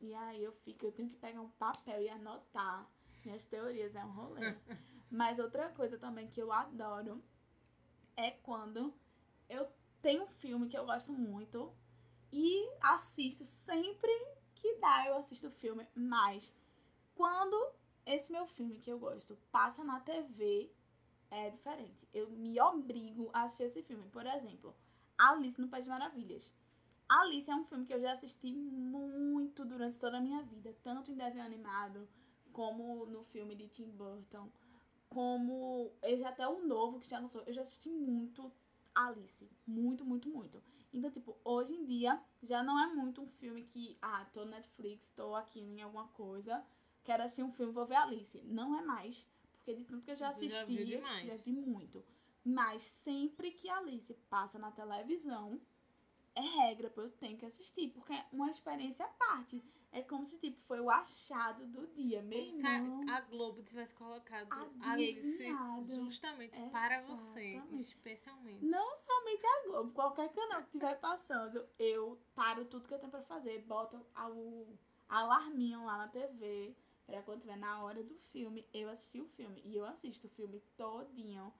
E 0.00 0.14
aí 0.14 0.42
eu 0.42 0.52
fico, 0.52 0.86
eu 0.86 0.92
tenho 0.92 1.10
que 1.10 1.16
pegar 1.16 1.40
um 1.40 1.50
papel 1.50 2.00
e 2.02 2.08
anotar 2.08 2.88
minhas 3.24 3.44
teorias, 3.44 3.94
é 3.94 4.04
um 4.04 4.12
rolê. 4.12 4.40
Mas 5.10 5.38
outra 5.38 5.68
coisa 5.70 5.98
também 5.98 6.28
que 6.28 6.40
eu 6.40 6.52
adoro 6.52 7.22
é 8.20 8.32
quando 8.32 8.92
eu 9.48 9.66
tenho 10.02 10.24
um 10.24 10.28
filme 10.28 10.68
que 10.68 10.76
eu 10.76 10.84
gosto 10.84 11.12
muito 11.12 11.72
e 12.32 12.70
assisto 12.80 13.44
sempre 13.44 14.10
que 14.54 14.74
dá, 14.76 15.06
eu 15.06 15.16
assisto 15.16 15.48
o 15.48 15.52
filme, 15.52 15.86
mas 15.94 16.52
quando 17.14 17.72
esse 18.06 18.30
meu 18.30 18.46
filme 18.46 18.78
que 18.78 18.90
eu 18.90 18.98
gosto 18.98 19.36
passa 19.50 19.82
na 19.82 20.00
TV, 20.00 20.70
é 21.30 21.48
diferente. 21.50 22.06
Eu 22.12 22.28
me 22.30 22.60
obrigo 22.60 23.30
a 23.32 23.42
assistir 23.42 23.64
esse 23.64 23.82
filme. 23.82 24.08
Por 24.10 24.26
exemplo, 24.26 24.74
Alice 25.16 25.60
no 25.60 25.68
País 25.68 25.84
de 25.84 25.90
Maravilhas. 25.90 26.52
Alice 27.08 27.50
é 27.50 27.54
um 27.54 27.64
filme 27.64 27.86
que 27.86 27.94
eu 27.94 28.00
já 28.00 28.12
assisti 28.12 28.52
muito 28.52 29.64
durante 29.64 29.98
toda 29.98 30.18
a 30.18 30.20
minha 30.20 30.42
vida, 30.42 30.76
tanto 30.82 31.10
em 31.10 31.16
desenho 31.16 31.44
animado, 31.44 32.08
como 32.52 33.06
no 33.06 33.22
filme 33.24 33.54
de 33.54 33.68
Tim 33.68 33.90
Burton, 33.90 34.48
como 35.10 35.92
esse 36.02 36.24
até 36.24 36.48
o 36.48 36.66
novo 36.66 37.00
que 37.00 37.08
já 37.08 37.18
lançou. 37.18 37.42
Eu 37.42 37.52
já 37.52 37.60
assisti 37.60 37.90
muito 37.90 38.50
Alice, 38.94 39.48
muito, 39.66 40.04
muito, 40.04 40.28
muito. 40.28 40.62
Então, 40.92 41.10
tipo, 41.10 41.36
hoje 41.44 41.74
em 41.74 41.84
dia 41.84 42.20
já 42.42 42.62
não 42.62 42.78
é 42.78 42.86
muito 42.94 43.20
um 43.20 43.26
filme 43.26 43.62
que, 43.62 43.96
ah, 44.00 44.24
tô 44.32 44.44
no 44.44 44.52
Netflix, 44.52 45.10
tô 45.10 45.34
aqui 45.34 45.60
em 45.60 45.82
alguma 45.82 46.08
coisa, 46.08 46.64
quero 47.04 47.22
assistir 47.22 47.42
um 47.42 47.52
filme, 47.52 47.72
vou 47.72 47.86
ver 47.86 47.96
Alice. 47.96 48.40
Não 48.44 48.78
é 48.78 48.82
mais, 48.82 49.26
porque 49.52 49.74
de 49.74 49.84
tanto 49.84 50.04
que 50.04 50.12
eu 50.12 50.16
já 50.16 50.26
já 50.26 50.30
assisti, 50.30 50.64
viu 50.64 50.86
demais. 50.86 51.26
já 51.26 51.36
vi 51.36 51.52
muito. 51.52 52.04
Mas 52.44 52.82
sempre 52.82 53.50
que 53.50 53.68
Alice 53.68 54.14
passa 54.28 54.58
na 54.58 54.70
televisão, 54.70 55.60
é 56.34 56.40
regra, 56.40 56.92
eu 56.96 57.10
tenho 57.10 57.36
que 57.36 57.44
assistir, 57.44 57.90
porque 57.90 58.12
é 58.12 58.26
uma 58.32 58.48
experiência 58.48 59.04
à 59.04 59.08
parte. 59.08 59.62
É 59.92 60.02
como 60.02 60.24
se, 60.24 60.38
tipo, 60.38 60.60
foi 60.60 60.78
o 60.80 60.88
achado 60.88 61.66
do 61.66 61.84
dia, 61.88 62.22
meu 62.22 62.38
Como 62.38 62.50
se 62.50 63.10
a, 63.10 63.20
Globo 63.22 63.60
tivesse 63.62 63.92
colocado 63.94 64.48
Alice 64.82 65.18
Adivinhado. 65.42 65.86
justamente 65.94 66.60
para 66.70 67.00
você, 67.02 67.54
Exatamente. 67.56 67.80
especialmente. 67.82 68.64
Não 68.64 68.96
somente 68.96 69.44
a 69.44 69.62
Globo, 69.66 69.92
qualquer 69.92 70.28
canal 70.32 70.60
que 70.60 70.66
estiver 70.68 70.94
passando, 71.00 71.66
eu 71.76 72.16
paro 72.36 72.64
tudo 72.66 72.86
que 72.86 72.94
eu 72.94 72.98
tenho 73.00 73.10
pra 73.10 73.20
fazer, 73.22 73.62
boto 73.62 74.00
a- 74.14 74.28
o 74.28 74.78
alarminho 75.08 75.84
lá 75.84 75.98
na 75.98 76.08
TV, 76.08 76.72
pra 77.04 77.20
quando 77.22 77.40
tiver 77.40 77.56
na 77.56 77.82
hora 77.82 78.00
do 78.04 78.16
filme, 78.16 78.64
eu 78.72 78.88
assistir 78.88 79.20
o 79.20 79.26
filme. 79.26 79.60
E 79.64 79.76
eu 79.76 79.84
assisto 79.84 80.28
o 80.28 80.30
filme 80.30 80.60
todinho. 80.76 81.52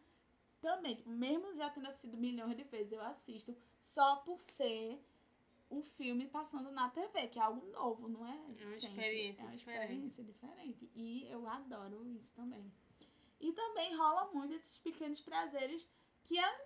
Também, 0.61 0.95
tipo, 0.95 1.11
mesmo 1.11 1.53
já 1.57 1.69
tendo 1.71 1.89
assistido 1.89 2.17
milhões 2.17 2.57
de 2.57 2.63
vezes, 2.63 2.93
eu 2.93 3.03
assisto 3.03 3.57
só 3.81 4.17
por 4.17 4.39
ser 4.39 5.03
o 5.71 5.83
filme 5.83 6.27
passando 6.27 6.71
na 6.73 6.91
TV, 6.91 7.29
que 7.29 7.39
é 7.39 7.43
algo 7.43 7.65
novo, 7.71 8.09
não 8.09 8.27
é? 8.27 8.33
É 8.33 8.35
uma 8.35 8.51
sempre. 8.53 8.87
experiência 8.89 9.43
É 9.43 9.45
uma 9.47 9.57
diferente. 9.57 9.83
experiência 9.83 10.25
diferente. 10.25 10.91
E 10.95 11.27
eu 11.31 11.49
adoro 11.49 12.05
isso 12.09 12.35
também. 12.35 12.71
E 13.41 13.53
também 13.53 13.97
rola 13.97 14.31
muito 14.35 14.53
esses 14.55 14.79
pequenos 14.79 15.21
prazeres 15.23 15.89
que 16.25 16.39
a, 16.39 16.61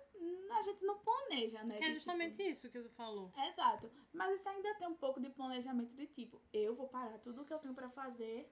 a 0.56 0.62
gente 0.62 0.84
não 0.84 0.98
planeja, 0.98 1.62
né? 1.62 1.76
Que 1.78 1.84
é 1.84 1.88
De, 1.88 1.94
justamente 1.94 2.36
tipo, 2.36 2.42
isso 2.50 2.70
que 2.70 2.80
tu 2.80 2.88
falou. 2.90 3.30
Exato. 3.46 3.90
Mas 4.12 4.40
isso 4.40 4.48
ainda 4.48 4.74
tem 4.74 4.88
um 4.88 4.96
pouco 4.96 5.20
de 5.20 5.30
planejamento 5.30 5.94
de 5.94 6.06
tipo, 6.08 6.40
eu 6.52 6.74
vou 6.74 6.88
parar 6.88 7.18
tudo 7.18 7.42
o 7.42 7.44
que 7.44 7.52
eu 7.52 7.58
tenho 7.58 7.74
pra 7.74 7.88
fazer 7.90 8.50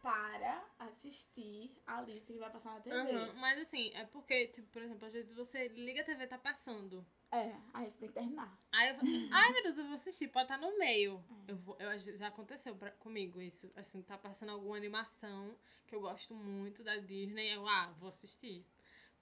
para 0.00 0.64
assistir 0.78 1.76
a 1.84 1.98
Alice 1.98 2.32
que 2.32 2.38
vai 2.38 2.50
passar 2.50 2.74
na 2.74 2.80
TV. 2.80 2.96
Aham, 2.96 3.32
Mas 3.40 3.58
assim, 3.58 3.90
é 3.94 4.04
porque, 4.06 4.46
tipo, 4.46 4.68
por 4.68 4.80
exemplo, 4.80 5.06
às 5.06 5.12
vezes 5.12 5.32
você 5.32 5.68
liga 5.68 6.02
a 6.02 6.04
TV 6.04 6.26
tá 6.28 6.38
passando. 6.38 7.04
É, 7.30 7.54
aí 7.74 7.90
você 7.90 7.98
tem 7.98 8.08
que 8.08 8.14
terminar. 8.14 8.58
Aí 8.72 8.88
eu 8.88 8.94
falo, 8.94 9.08
ai 9.30 9.52
meu 9.52 9.62
Deus, 9.62 9.78
eu 9.78 9.84
vou 9.84 9.94
assistir, 9.94 10.28
pode 10.28 10.44
estar 10.44 10.56
no 10.58 10.78
meio. 10.78 11.22
Eu 11.46 11.56
vou, 11.56 11.76
eu, 11.78 11.98
já 12.16 12.28
aconteceu 12.28 12.74
pra- 12.74 12.90
comigo 12.92 13.40
isso. 13.40 13.70
Assim, 13.76 14.00
tá 14.02 14.16
passando 14.16 14.50
alguma 14.50 14.76
animação 14.76 15.54
que 15.86 15.94
eu 15.94 16.00
gosto 16.00 16.34
muito 16.34 16.82
da 16.82 16.96
Disney, 16.96 17.48
eu, 17.54 17.66
ah, 17.68 17.94
vou 17.98 18.08
assistir. 18.08 18.64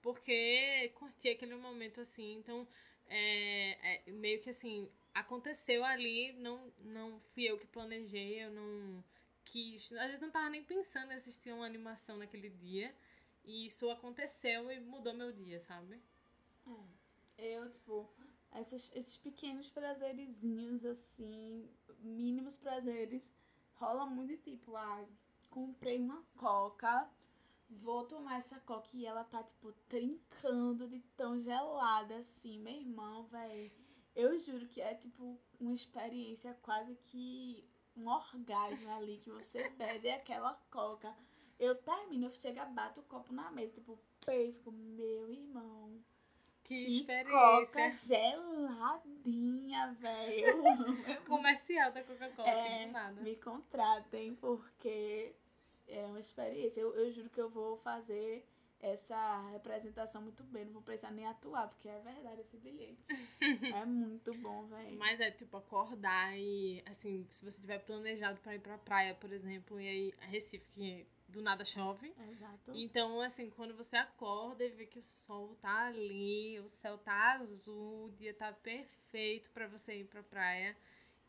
Porque 0.01 0.89
curti 0.95 1.29
aquele 1.29 1.55
momento 1.55 2.01
assim, 2.01 2.35
então, 2.35 2.67
é, 3.07 4.05
é, 4.07 4.11
meio 4.11 4.41
que 4.41 4.49
assim, 4.51 4.89
aconteceu 5.13 5.83
ali, 5.83 6.31
não, 6.33 6.71
não 6.79 7.19
fui 7.19 7.43
eu 7.45 7.57
que 7.57 7.67
planejei, 7.67 8.43
eu 8.45 8.51
não 8.51 9.03
quis. 9.45 9.91
Às 9.93 10.07
vezes 10.07 10.21
não 10.21 10.31
tava 10.31 10.49
nem 10.49 10.63
pensando 10.63 11.11
em 11.11 11.15
assistir 11.15 11.51
uma 11.51 11.65
animação 11.65 12.17
naquele 12.17 12.49
dia. 12.49 12.95
E 13.43 13.65
isso 13.65 13.89
aconteceu 13.89 14.71
e 14.71 14.79
mudou 14.79 15.13
meu 15.13 15.31
dia, 15.31 15.59
sabe? 15.61 16.01
Eu, 17.37 17.69
tipo, 17.69 18.09
esses, 18.55 18.93
esses 18.95 19.17
pequenos 19.17 19.69
prazerizinhos, 19.69 20.85
assim, 20.85 21.69
mínimos 21.99 22.57
prazeres, 22.57 23.31
rola 23.75 24.05
muito 24.05 24.29
de 24.29 24.37
tipo, 24.37 24.75
ah, 24.75 25.05
comprei 25.49 25.99
uma 25.99 26.23
coca, 26.35 27.07
vou 27.69 28.05
tomar 28.05 28.37
essa 28.37 28.59
coca 28.61 28.89
e 28.93 29.05
ela 29.05 29.23
tá, 29.23 29.43
tipo, 29.43 29.71
trincando 29.87 30.87
de 30.87 30.99
tão 31.15 31.37
gelada, 31.37 32.17
assim, 32.17 32.59
meu 32.59 32.73
irmão, 32.73 33.23
velho. 33.25 33.71
Eu 34.15 34.37
juro 34.39 34.67
que 34.67 34.81
é, 34.81 34.95
tipo, 34.95 35.39
uma 35.59 35.73
experiência 35.73 36.57
quase 36.61 36.95
que 36.95 37.63
um 37.95 38.07
orgasmo 38.07 38.91
ali, 38.93 39.17
que 39.17 39.29
você 39.29 39.69
bebe 39.77 40.09
aquela 40.09 40.53
coca. 40.71 41.15
Eu 41.59 41.75
termino, 41.75 42.25
eu 42.27 42.31
chego, 42.31 42.63
bato 42.71 42.99
o 42.99 43.03
copo 43.03 43.33
na 43.33 43.51
mesa, 43.51 43.73
tipo, 43.73 43.99
pei, 44.25 44.51
fico, 44.53 44.71
meu 44.71 45.29
irmão. 45.29 46.03
Que, 46.67 46.75
Que 46.75 46.97
experiência. 46.97 47.31
coca 47.31 47.91
geladinha, 47.91 49.95
velho. 50.01 50.57
Comercial 51.25 51.93
da 51.93 52.03
Coca-Cola, 52.03 52.49
É, 52.49 52.85
do 52.87 52.91
nada. 52.91 53.21
Me 53.21 53.35
contratem, 53.37 54.35
porque 54.35 55.31
é 55.87 56.05
uma 56.05 56.19
experiência. 56.19 56.81
Eu, 56.81 56.93
eu 56.93 57.09
juro 57.09 57.29
que 57.29 57.39
eu 57.39 57.47
vou 57.49 57.77
fazer 57.77 58.45
essa 58.79 59.49
representação 59.51 60.21
muito 60.21 60.43
bem. 60.43 60.65
Não 60.65 60.73
vou 60.73 60.81
precisar 60.81 61.11
nem 61.11 61.25
atuar, 61.25 61.67
porque 61.67 61.89
é 61.89 61.99
verdade 61.99 62.41
esse 62.41 62.57
bilhete. 62.57 63.27
é 63.73 63.85
muito 63.85 64.33
bom, 64.35 64.67
velho. 64.67 64.97
Mas 64.97 65.19
é 65.19 65.31
tipo 65.31 65.57
acordar 65.57 66.37
e, 66.37 66.83
assim, 66.85 67.25
se 67.31 67.43
você 67.43 67.59
tiver 67.59 67.79
planejado 67.79 68.39
pra 68.41 68.55
ir 68.55 68.59
pra 68.59 68.77
praia, 68.77 69.15
por 69.15 69.31
exemplo, 69.31 69.79
e 69.79 69.87
aí 69.87 70.13
Recife, 70.19 70.67
que 70.69 71.07
do 71.27 71.41
nada 71.41 71.65
chove. 71.65 72.13
Exato. 72.31 72.71
Então, 72.73 73.19
assim, 73.21 73.49
quando 73.49 73.75
você 73.75 73.97
acorda 73.97 74.63
e 74.63 74.69
vê 74.69 74.85
que 74.85 74.99
o 74.99 75.03
sol 75.03 75.55
tá 75.55 75.87
ali, 75.87 76.59
o 76.59 76.69
céu 76.69 76.97
tá 76.97 77.33
azul, 77.33 78.05
o 78.05 78.11
dia 78.11 78.33
tá 78.33 78.51
perfeito 78.53 79.49
pra 79.51 79.67
você 79.67 79.99
ir 79.99 80.05
pra 80.05 80.23
praia. 80.23 80.77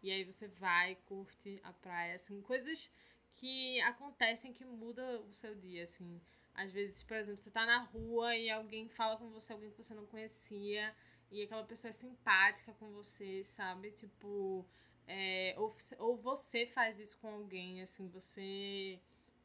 E 0.00 0.12
aí 0.12 0.22
você 0.22 0.46
vai, 0.46 0.96
curte 1.06 1.60
a 1.64 1.72
praia, 1.72 2.14
assim, 2.14 2.40
coisas 2.42 2.92
que 3.34 3.80
acontecem 3.80 4.52
que 4.52 4.64
mudam 4.64 5.24
o 5.28 5.34
seu 5.34 5.54
dia, 5.56 5.82
assim. 5.84 6.20
Às 6.62 6.72
vezes, 6.72 7.02
por 7.04 7.16
exemplo, 7.16 7.40
você 7.40 7.50
tá 7.50 7.64
na 7.66 7.78
rua 7.84 8.36
e 8.36 8.50
alguém 8.50 8.88
fala 8.88 9.16
com 9.16 9.28
você, 9.30 9.52
alguém 9.52 9.70
que 9.70 9.76
você 9.82 9.94
não 9.94 10.06
conhecia, 10.06 10.94
e 11.30 11.42
aquela 11.42 11.64
pessoa 11.64 11.90
é 11.90 11.92
simpática 11.92 12.72
com 12.74 12.90
você, 12.92 13.44
sabe? 13.44 13.92
Tipo, 13.92 14.66
é, 15.06 15.54
ou, 15.56 15.70
você- 15.70 15.96
ou 15.98 16.16
você 16.16 16.66
faz 16.66 16.98
isso 16.98 17.16
com 17.18 17.28
alguém, 17.28 17.80
assim, 17.82 18.08
você 18.08 18.98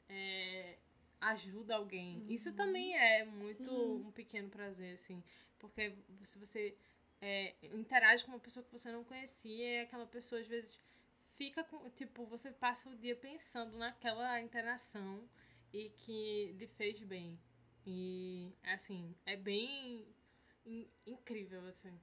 é, 0.10 0.78
ajuda 1.22 1.76
alguém. 1.76 2.24
Isso 2.28 2.54
também 2.54 2.96
é 2.98 3.26
muito 3.26 3.64
Sim. 3.64 4.06
um 4.08 4.12
pequeno 4.12 4.50
prazer, 4.50 4.94
assim, 4.94 5.24
porque 5.60 5.94
se 6.24 6.38
você 6.40 6.76
é, 7.22 7.54
interage 7.74 8.26
com 8.26 8.32
uma 8.32 8.40
pessoa 8.40 8.64
que 8.66 8.72
você 8.72 8.92
não 8.92 9.04
conhecia 9.04 9.80
e 9.80 9.82
aquela 9.82 10.06
pessoa 10.06 10.42
às 10.42 10.48
vezes 10.48 10.80
fica 11.38 11.64
com, 11.64 11.90
tipo, 11.92 12.26
você 12.26 12.52
passa 12.52 12.90
o 12.90 12.96
dia 12.96 13.16
pensando 13.16 13.78
naquela 13.78 14.40
interação 14.42 15.24
e 15.74 15.90
que 15.92 16.54
lhe 16.54 16.68
fez 16.68 17.04
bem. 17.04 17.40
E, 17.86 18.54
assim, 18.64 19.16
é 19.26 19.36
bem 19.36 20.08
in- 20.66 20.90
incrível, 21.06 21.66
assim. 21.68 22.00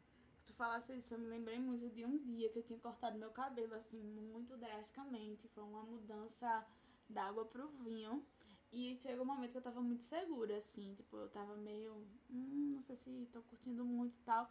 Tu 0.47 0.53
falasse 0.53 0.93
isso, 0.99 1.15
eu 1.15 1.19
me 1.19 1.27
lembrei 1.29 1.59
muito 1.59 1.89
de 1.91 2.05
um 2.05 2.19
dia 2.19 2.51
que 2.51 2.59
eu 2.59 2.63
tinha 2.63 2.79
cortado 2.79 3.19
meu 3.19 3.31
cabelo, 3.31 3.75
assim, 3.75 4.03
muito 4.03 4.57
drasticamente. 4.57 5.49
Foi 5.49 5.63
uma 5.65 5.83
mudança 5.85 6.67
da 7.09 7.25
água 7.29 7.45
pro 7.47 7.69
vinho. 7.71 8.25
E 8.73 8.99
chegou 9.01 9.25
um 9.25 9.27
momento 9.29 9.53
que 9.53 9.59
eu 9.59 9.63
tava 9.63 9.81
muito 9.83 10.05
segura, 10.05 10.57
assim, 10.57 10.95
tipo, 10.95 11.17
eu 11.17 11.29
tava 11.31 11.57
meio. 11.57 12.07
Hum, 12.31 12.73
não 12.75 12.81
sei 12.81 12.97
se 12.97 13.29
tô 13.33 13.43
curtindo 13.43 13.85
muito 13.85 14.15
e 14.17 14.21
tal. 14.21 14.49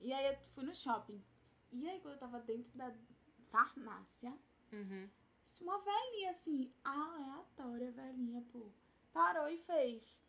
E 0.00 0.12
aí 0.12 0.26
eu 0.34 0.38
fui 0.54 0.64
no 0.64 0.74
shopping. 0.74 1.22
E 1.70 1.88
aí 1.88 2.00
quando 2.00 2.14
eu 2.14 2.20
tava 2.20 2.40
dentro 2.40 2.70
da 2.76 2.92
farmácia, 3.50 4.32
Uhum. 4.72 5.10
Uma 5.62 5.78
velhinha 5.78 6.30
assim, 6.30 6.70
aleatória, 6.84 7.90
velhinha, 7.92 8.44
pô. 8.52 8.66
Parou 9.12 9.48
e 9.48 9.58
fez. 9.58 10.20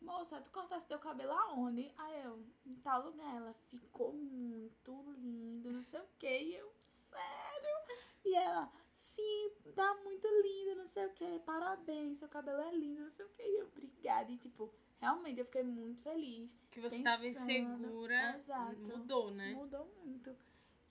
Moça, 0.00 0.40
tu 0.40 0.50
cortasse 0.50 0.86
teu 0.86 0.98
cabelo 0.98 1.32
aonde? 1.32 1.92
Aí 1.98 2.22
eu, 2.22 2.42
em 2.64 2.74
tal 2.76 3.04
lugar. 3.04 3.36
Ela 3.36 3.52
ficou 3.52 4.12
muito 4.12 4.92
lindo, 5.18 5.70
não 5.70 5.82
sei 5.82 6.00
o 6.00 6.08
que. 6.18 6.26
E 6.26 6.54
eu, 6.56 6.72
sério? 6.78 8.00
E 8.24 8.34
ela, 8.34 8.72
sim, 8.94 9.50
tá 9.74 9.94
muito 10.02 10.26
lindo, 10.42 10.76
não 10.76 10.86
sei 10.86 11.06
o 11.06 11.12
que. 11.12 11.38
Parabéns, 11.40 12.18
seu 12.18 12.28
cabelo 12.28 12.62
é 12.62 12.74
lindo, 12.74 13.02
não 13.02 13.10
sei 13.10 13.26
o 13.26 13.30
que. 13.30 13.42
E 13.42 13.58
eu, 13.60 13.66
obrigada. 13.66 14.32
E 14.32 14.38
tipo, 14.38 14.72
realmente 14.98 15.38
eu 15.40 15.44
fiquei 15.44 15.62
muito 15.62 16.00
feliz. 16.02 16.56
Que 16.70 16.80
você 16.80 17.02
tava 17.02 17.22
Pensando. 17.22 17.50
insegura. 17.50 18.36
Exato. 18.36 18.96
Mudou, 18.96 19.30
né? 19.30 19.52
Mudou 19.52 19.86
muito. 20.02 20.34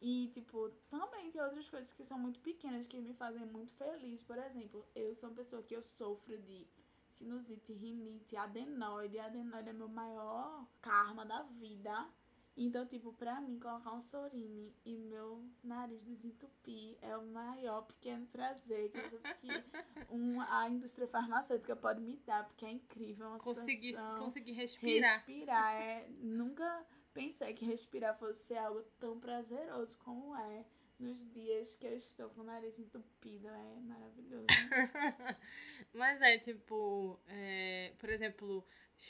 E, 0.01 0.29
tipo, 0.29 0.69
também 0.89 1.29
tem 1.29 1.41
outras 1.41 1.69
coisas 1.69 1.91
que 1.91 2.05
são 2.05 2.17
muito 2.17 2.39
pequenas 2.39 2.87
que 2.87 2.99
me 2.99 3.13
fazem 3.13 3.45
muito 3.45 3.73
feliz. 3.73 4.23
Por 4.23 4.37
exemplo, 4.37 4.85
eu 4.95 5.13
sou 5.13 5.29
uma 5.29 5.35
pessoa 5.35 5.61
que 5.61 5.75
eu 5.75 5.83
sofro 5.83 6.37
de 6.37 6.65
sinusite, 7.09 7.73
rinite, 7.73 8.35
adenoide. 8.37 9.19
Adenoide 9.19 9.69
é 9.69 9.73
meu 9.73 9.89
maior 9.89 10.65
karma 10.81 11.25
da 11.25 11.43
vida. 11.43 12.07
Então, 12.55 12.85
tipo, 12.85 13.13
pra 13.13 13.39
mim, 13.39 13.57
colocar 13.57 13.93
um 13.93 14.01
sorine 14.01 14.75
e 14.83 14.97
meu 14.97 15.45
nariz 15.63 16.03
desentupir 16.03 16.97
é 17.01 17.15
o 17.15 17.25
maior 17.25 17.83
pequeno 17.83 18.25
prazer 18.27 18.91
que, 18.91 18.99
que 19.39 19.63
um, 20.09 20.41
a 20.41 20.67
indústria 20.69 21.07
farmacêutica 21.07 21.73
pode 21.77 22.01
me 22.01 22.17
dar, 22.17 22.45
porque 22.45 22.65
é 22.65 22.71
incrível, 22.71 23.27
é 23.27 23.29
uma 23.29 23.37
Conseguir, 23.37 23.93
sensação 23.93 24.19
conseguir 24.19 24.51
respirar. 24.51 25.25
respirar. 25.25 25.73
É, 25.75 26.09
nunca 26.19 26.85
pensei 27.13 27.53
que 27.53 27.65
respirar 27.65 28.17
fosse 28.17 28.47
ser 28.47 28.57
algo 28.57 28.83
tão 28.99 29.19
prazeroso 29.19 29.97
como 29.99 30.35
é 30.35 30.65
nos 30.99 31.29
dias 31.31 31.75
que 31.75 31.87
eu 31.87 31.95
estou 31.95 32.29
com 32.29 32.41
o 32.41 32.43
nariz 32.43 32.77
entupido. 32.77 33.47
É 33.47 33.79
maravilhoso. 33.79 34.47
Mas 35.93 36.21
é 36.21 36.37
tipo, 36.37 37.19
é, 37.27 37.93
por 37.97 38.09
exemplo, 38.09 38.65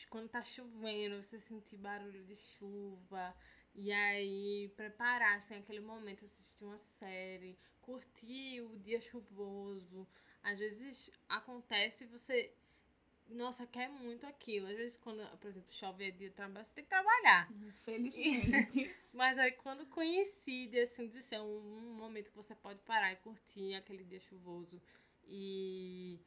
quando 0.10 0.30
tá 0.30 0.44
chovendo, 0.44 1.22
você 1.22 1.40
sentir 1.40 1.78
barulho 1.78 2.24
de 2.24 2.36
chuva, 2.36 3.36
e 3.74 3.92
aí 3.92 4.72
preparar 4.76 5.38
assim, 5.38 5.56
aquele 5.56 5.80
momento, 5.80 6.26
assistir 6.26 6.66
uma 6.66 6.78
série, 6.78 7.58
curtir 7.82 8.62
o 8.62 8.78
dia 8.78 9.02
chuvoso. 9.02 10.08
Às 10.44 10.60
vezes 10.60 11.12
acontece 11.28 12.06
você, 12.06 12.54
nossa, 13.30 13.66
quer 13.68 13.90
muito 13.90 14.26
aquilo. 14.26 14.68
Às 14.68 14.78
vezes, 14.78 14.98
quando, 14.98 15.26
por 15.38 15.48
exemplo, 15.50 15.72
chove 15.72 16.08
é 16.08 16.12
dia 16.12 16.30
de 16.30 16.36
trabalho, 16.36 16.66
você 16.66 16.74
tem 16.76 16.84
que 16.84 16.90
trabalhar. 16.90 17.52
Infelizmente. 17.52 18.96
Mas 19.14 19.38
aí 19.38 19.52
quando 19.54 19.86
coincide, 19.88 20.80
assim, 20.80 21.08
de 21.08 21.22
ser 21.22 21.40
um, 21.40 21.58
um 21.58 21.94
momento 21.94 22.30
que 22.30 22.36
você 22.36 22.56
pode 22.56 22.80
parar 22.82 23.12
e 23.12 23.16
curtir 23.18 23.74
aquele 23.76 24.04
dia 24.04 24.20
chuvoso 24.20 24.82
e 25.28 26.20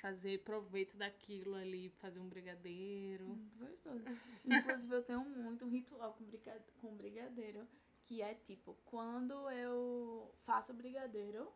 fazer 0.00 0.42
proveito 0.42 0.96
daquilo 0.96 1.54
ali, 1.54 1.88
fazer 1.98 2.20
um 2.20 2.28
brigadeiro. 2.28 3.26
muito 3.26 3.56
gostoso. 3.58 4.04
Inclusive, 4.44 4.94
eu 4.94 5.02
tenho 5.02 5.20
muito 5.24 5.64
um 5.64 5.68
ritual 5.70 6.12
com 6.14 6.24
briga- 6.24 6.64
com 6.80 6.94
brigadeiro, 6.96 7.66
que 8.02 8.20
é 8.22 8.34
tipo, 8.34 8.76
quando 8.84 9.48
eu 9.50 10.30
faço 10.38 10.74
brigadeiro, 10.74 11.50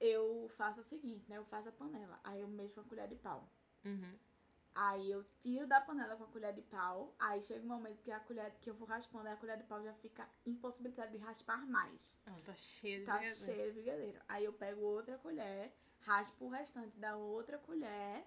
eu 0.00 0.48
faço 0.56 0.80
o 0.80 0.82
seguinte, 0.82 1.24
né? 1.28 1.36
Eu 1.38 1.44
faço 1.44 1.68
a 1.68 1.72
panela, 1.72 2.18
aí 2.24 2.40
eu 2.40 2.48
mexo 2.48 2.74
com 2.76 2.80
a 2.80 2.84
colher 2.84 3.08
de 3.08 3.16
pau. 3.16 3.48
Uhum. 3.84 4.18
Aí 4.74 5.10
eu 5.10 5.22
tiro 5.38 5.66
da 5.66 5.80
panela 5.82 6.16
com 6.16 6.24
a 6.24 6.28
colher 6.28 6.54
de 6.54 6.62
pau. 6.62 7.14
Aí 7.18 7.42
chega 7.42 7.62
um 7.62 7.68
momento 7.68 8.02
que 8.02 8.10
a 8.10 8.20
colher 8.20 8.50
que 8.60 8.70
eu 8.70 8.74
vou 8.74 8.88
raspando, 8.88 9.26
aí 9.28 9.34
a 9.34 9.36
colher 9.36 9.58
de 9.58 9.64
pau 9.64 9.82
já 9.82 9.92
fica 9.92 10.26
impossibilitada 10.46 11.10
de 11.10 11.18
raspar 11.18 11.66
mais. 11.66 12.18
Ela 12.24 12.40
tá 12.40 12.54
cheia 12.54 13.00
de 13.00 13.04
Tá 13.04 13.18
brigadeiro. 13.18 13.44
cheio 13.44 13.66
de 13.66 13.72
brigadeiro. 13.80 14.20
Aí 14.28 14.44
eu 14.44 14.52
pego 14.54 14.80
outra 14.80 15.18
colher, 15.18 15.72
raspo 16.00 16.46
o 16.46 16.48
restante 16.48 16.98
da 16.98 17.16
outra 17.16 17.58
colher, 17.58 18.26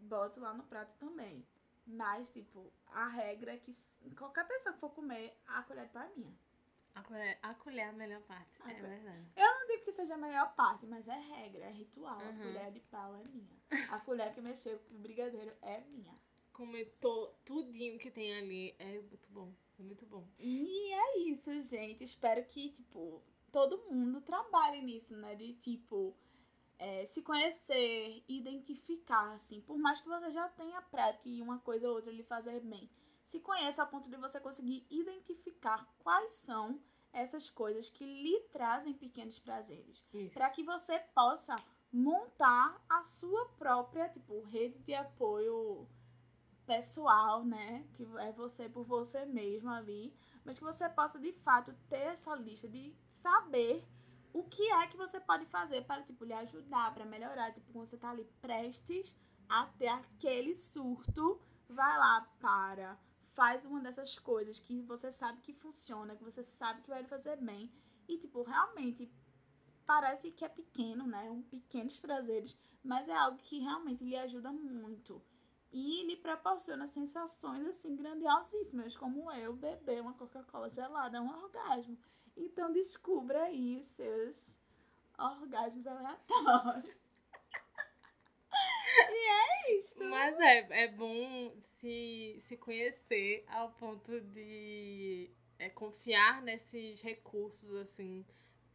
boto 0.00 0.40
lá 0.40 0.52
no 0.52 0.64
prato 0.64 0.96
também. 0.98 1.46
Mas, 1.86 2.30
tipo, 2.30 2.72
a 2.88 3.06
regra 3.08 3.54
é 3.54 3.56
que 3.58 3.72
qualquer 4.16 4.46
pessoa 4.48 4.72
que 4.72 4.80
for 4.80 4.90
comer, 4.90 5.36
a 5.46 5.62
colher 5.62 5.86
de 5.86 5.92
pau 5.92 6.02
é 6.02 6.08
minha. 6.16 6.34
A 6.94 7.02
colher, 7.02 7.38
a 7.42 7.54
colher 7.54 7.86
é 7.86 7.88
a 7.88 7.92
melhor 7.92 8.20
parte, 8.22 8.60
A 8.62 8.70
é 8.70 8.74
colher. 8.74 8.90
verdade. 9.00 9.26
Eu 9.36 9.46
não 9.60 9.66
digo 9.68 9.84
que 9.84 9.92
seja 9.92 10.14
a 10.14 10.18
melhor 10.18 10.54
parte, 10.54 10.86
mas 10.86 11.06
é 11.08 11.18
regra, 11.18 11.64
é 11.64 11.70
ritual. 11.72 12.18
A 12.20 12.24
Uhum. 12.24 12.38
colher 12.38 12.72
de 12.72 12.80
pau 12.80 13.14
é 13.16 13.24
minha. 13.28 13.60
A 13.92 14.00
colher 14.00 14.34
que 14.34 14.40
mexeu 14.40 14.78
com 14.80 14.94
o 14.96 14.98
brigadeiro 14.98 15.52
é 15.62 15.80
minha. 15.82 16.18
Comentou 16.52 17.28
tudinho 17.44 17.98
que 17.98 18.10
tem 18.10 18.36
ali, 18.36 18.74
é 18.78 19.00
muito 19.00 19.30
bom, 19.30 19.52
é 19.78 19.82
muito 19.82 20.04
bom. 20.04 20.26
E 20.38 20.92
é 20.92 21.18
isso, 21.20 21.50
gente. 21.62 22.04
Espero 22.04 22.44
que, 22.44 22.68
tipo, 22.70 23.22
todo 23.50 23.78
mundo 23.90 24.20
trabalhe 24.20 24.82
nisso, 24.82 25.16
né? 25.16 25.34
De, 25.36 25.54
tipo, 25.54 26.14
é, 26.78 27.04
se 27.06 27.22
conhecer, 27.22 28.22
identificar, 28.28 29.32
assim. 29.32 29.60
Por 29.62 29.78
mais 29.78 30.00
que 30.00 30.08
você 30.08 30.32
já 30.32 30.48
tenha 30.50 30.82
prática 30.82 31.28
e 31.28 31.40
uma 31.40 31.58
coisa 31.60 31.88
ou 31.88 31.94
outra 31.94 32.12
lhe 32.12 32.22
fazer 32.24 32.60
bem. 32.60 32.90
Se 33.30 33.38
conheça 33.38 33.84
a 33.84 33.86
ponto 33.86 34.10
de 34.10 34.16
você 34.16 34.40
conseguir 34.40 34.84
identificar 34.90 35.86
quais 36.00 36.32
são 36.32 36.82
essas 37.12 37.48
coisas 37.48 37.88
que 37.88 38.04
lhe 38.04 38.40
trazem 38.52 38.92
pequenos 38.92 39.38
prazeres. 39.38 40.04
Para 40.34 40.50
que 40.50 40.64
você 40.64 40.98
possa 41.14 41.54
montar 41.92 42.84
a 42.88 43.04
sua 43.04 43.44
própria, 43.50 44.08
tipo, 44.08 44.42
rede 44.42 44.80
de 44.80 44.92
apoio 44.94 45.86
pessoal, 46.66 47.44
né? 47.44 47.86
Que 47.94 48.02
é 48.18 48.32
você 48.32 48.68
por 48.68 48.82
você 48.82 49.24
mesmo 49.24 49.70
ali, 49.70 50.12
mas 50.44 50.58
que 50.58 50.64
você 50.64 50.88
possa 50.88 51.16
de 51.20 51.32
fato 51.32 51.72
ter 51.88 52.08
essa 52.08 52.34
lista 52.34 52.66
de 52.66 52.92
saber 53.08 53.86
o 54.32 54.42
que 54.42 54.72
é 54.72 54.88
que 54.88 54.96
você 54.96 55.20
pode 55.20 55.46
fazer 55.46 55.84
para 55.84 56.02
tipo 56.02 56.24
lhe 56.24 56.34
ajudar, 56.34 56.92
para 56.92 57.06
melhorar, 57.06 57.52
tipo, 57.52 57.72
quando 57.72 57.86
você 57.86 57.96
tá 57.96 58.10
ali 58.10 58.24
prestes 58.42 59.14
a 59.48 59.66
ter 59.66 59.86
aquele 59.86 60.56
surto, 60.56 61.40
vai 61.68 61.96
lá, 61.96 62.28
para, 62.40 62.98
faz 63.30 63.64
uma 63.64 63.80
dessas 63.80 64.18
coisas 64.18 64.60
que 64.60 64.82
você 64.82 65.10
sabe 65.10 65.40
que 65.40 65.52
funciona, 65.52 66.16
que 66.16 66.24
você 66.24 66.42
sabe 66.42 66.82
que 66.82 66.90
vai 66.90 67.02
lhe 67.02 67.08
fazer 67.08 67.36
bem 67.36 67.70
e 68.08 68.18
tipo, 68.18 68.42
realmente 68.42 69.10
parece 69.86 70.30
que 70.32 70.44
é 70.44 70.48
pequeno, 70.48 71.06
né? 71.06 71.30
Um 71.30 71.42
pequenos 71.42 71.98
prazeres, 71.98 72.56
mas 72.82 73.08
é 73.08 73.16
algo 73.16 73.38
que 73.38 73.58
realmente 73.58 74.04
lhe 74.04 74.16
ajuda 74.16 74.52
muito. 74.52 75.22
E 75.72 76.04
lhe 76.04 76.16
proporciona 76.16 76.86
sensações 76.86 77.66
assim 77.66 77.94
grandiosíssimas, 77.94 78.96
como 78.96 79.30
eu 79.32 79.54
beber 79.54 80.00
uma 80.00 80.14
Coca-Cola 80.14 80.68
gelada, 80.68 81.18
é 81.18 81.20
um 81.20 81.42
orgasmo. 81.42 81.96
Então 82.36 82.72
descubra 82.72 83.44
aí 83.44 83.78
os 83.78 83.86
seus 83.86 84.58
orgasmos 85.16 85.86
aleatórios. 85.86 86.99
E 89.10 89.30
é 89.72 89.76
isso. 89.76 90.02
Mas 90.04 90.38
é, 90.40 90.84
é 90.84 90.88
bom 90.88 91.52
se, 91.58 92.36
se 92.38 92.56
conhecer 92.56 93.44
ao 93.48 93.70
ponto 93.72 94.20
de 94.20 95.30
é, 95.58 95.68
confiar 95.68 96.42
nesses 96.42 97.00
recursos, 97.00 97.74
assim, 97.74 98.24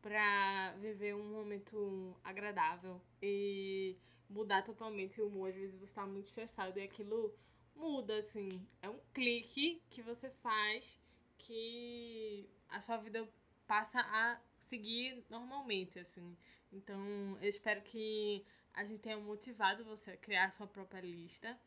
pra 0.02 0.74
viver 0.80 1.16
um 1.16 1.32
momento 1.32 2.16
agradável 2.24 3.02
e 3.22 3.98
mudar 4.30 4.64
totalmente 4.64 5.22
o 5.22 5.28
humor. 5.28 5.50
Às 5.50 5.56
vezes 5.56 5.80
você 5.80 5.94
tá 5.94 6.06
muito 6.06 6.28
estressado 6.28 6.80
e 6.80 6.84
aquilo 6.84 7.34
muda, 7.76 8.18
assim. 8.18 8.66
É 8.82 8.90
um 8.90 9.00
clique 9.14 9.82
que 9.90 10.02
você 10.02 10.30
faz 10.30 11.00
que 11.38 12.50
a 12.70 12.82
sua 12.82 12.98
vida 12.98 13.28
passa 13.68 14.00
a 14.00 14.40
seguir 14.60 15.24
normalmente, 15.30 16.00
assim. 16.00 16.36
Então, 16.72 17.38
eu 17.42 17.50
espero 17.50 17.82
que 17.82 18.46
a 18.76 18.84
gente 18.84 19.02
tenha 19.02 19.18
motivado 19.18 19.84
você 19.86 20.12
a 20.12 20.18
criar 20.18 20.46
a 20.46 20.52
sua 20.52 20.68
própria 20.68 21.02
lista 21.02 21.58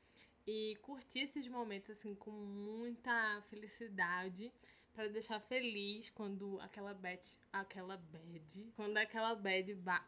e 0.46 0.76
curtir 0.82 1.20
esses 1.20 1.48
momentos 1.48 1.90
assim 1.90 2.14
com 2.14 2.30
muita 2.30 3.42
felicidade 3.50 4.52
para 4.94 5.08
deixar 5.08 5.40
feliz 5.40 6.10
quando 6.10 6.60
aquela 6.60 6.92
bad, 6.94 7.20
aquela 7.52 7.96
bad, 7.96 8.72
quando 8.76 8.96
aquela 8.96 9.34
bad 9.34 9.74
ba 9.74 10.04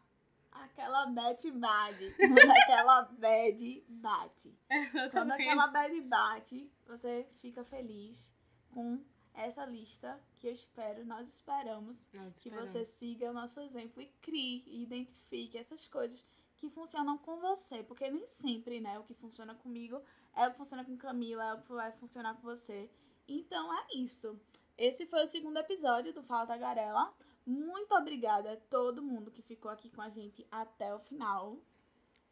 Aquela 0.51 1.05
bad 1.05 1.51
bate. 1.51 2.13
Quando 2.19 2.51
aquela 2.51 3.01
bad 3.03 3.85
bate. 3.87 4.53
Quando 4.67 4.95
Exatamente. 4.97 5.41
aquela 5.43 5.67
bad 5.67 6.01
bate, 6.01 6.69
você 6.85 7.25
fica 7.41 7.63
feliz 7.63 8.33
com 8.73 9.01
essa 9.33 9.65
lista 9.65 10.19
que 10.39 10.47
eu 10.47 10.51
espero, 10.51 11.05
nós 11.05 11.29
esperamos 11.29 12.05
Nós 12.13 12.33
que 12.33 12.49
esperamos. 12.49 12.69
você 12.69 12.83
siga 12.83 13.29
o 13.29 13.33
nosso 13.33 13.61
exemplo 13.61 14.01
e 14.01 14.07
crie 14.21 14.63
e 14.67 14.83
identifique 14.83 15.57
essas 15.57 15.87
coisas 15.87 16.25
que 16.61 16.69
funcionam 16.69 17.17
com 17.17 17.37
você, 17.37 17.81
porque 17.81 18.07
nem 18.07 18.27
sempre, 18.27 18.79
né, 18.79 18.99
o 18.99 19.03
que 19.03 19.15
funciona 19.15 19.55
comigo 19.55 19.99
é 20.35 20.47
o 20.47 20.51
que 20.51 20.57
funciona 20.57 20.85
com 20.85 20.95
Camila, 20.95 21.43
é 21.43 21.53
o 21.55 21.59
que 21.59 21.73
vai 21.73 21.91
funcionar 21.93 22.35
com 22.35 22.43
você. 22.43 22.87
Então 23.27 23.73
é 23.73 23.87
isso. 23.95 24.39
Esse 24.77 25.07
foi 25.07 25.23
o 25.23 25.27
segundo 25.27 25.57
episódio 25.57 26.13
do 26.13 26.21
Fala 26.21 26.45
Tagarela. 26.45 27.11
Muito 27.47 27.95
obrigada 27.95 28.53
a 28.53 28.57
todo 28.57 29.01
mundo 29.01 29.31
que 29.31 29.41
ficou 29.41 29.71
aqui 29.71 29.89
com 29.89 30.03
a 30.03 30.09
gente 30.09 30.45
até 30.51 30.93
o 30.93 30.99
final. 30.99 31.57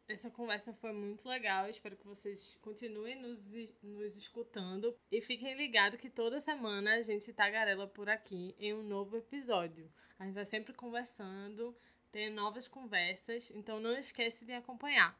Essa 0.06 0.30
conversa 0.30 0.72
foi 0.74 0.92
muito 0.92 1.28
legal. 1.28 1.68
Espero 1.68 1.96
que 1.96 2.06
vocês 2.06 2.56
continuem 2.62 3.20
nos, 3.20 3.52
nos 3.82 4.16
escutando. 4.16 4.96
E 5.10 5.20
fiquem 5.20 5.56
ligados 5.56 6.00
que 6.00 6.08
toda 6.08 6.38
semana 6.38 6.94
a 6.94 7.02
gente 7.02 7.32
tagarela 7.32 7.88
por 7.88 8.08
aqui 8.08 8.54
em 8.60 8.74
um 8.74 8.82
novo 8.84 9.16
episódio. 9.16 9.90
A 10.20 10.24
gente 10.24 10.34
vai 10.34 10.44
sempre 10.44 10.72
conversando, 10.72 11.76
ter 12.10 12.30
novas 12.30 12.68
conversas. 12.68 13.50
Então 13.54 13.80
não 13.80 13.92
esquece 13.92 14.44
de 14.44 14.52
acompanhar. 14.52 15.18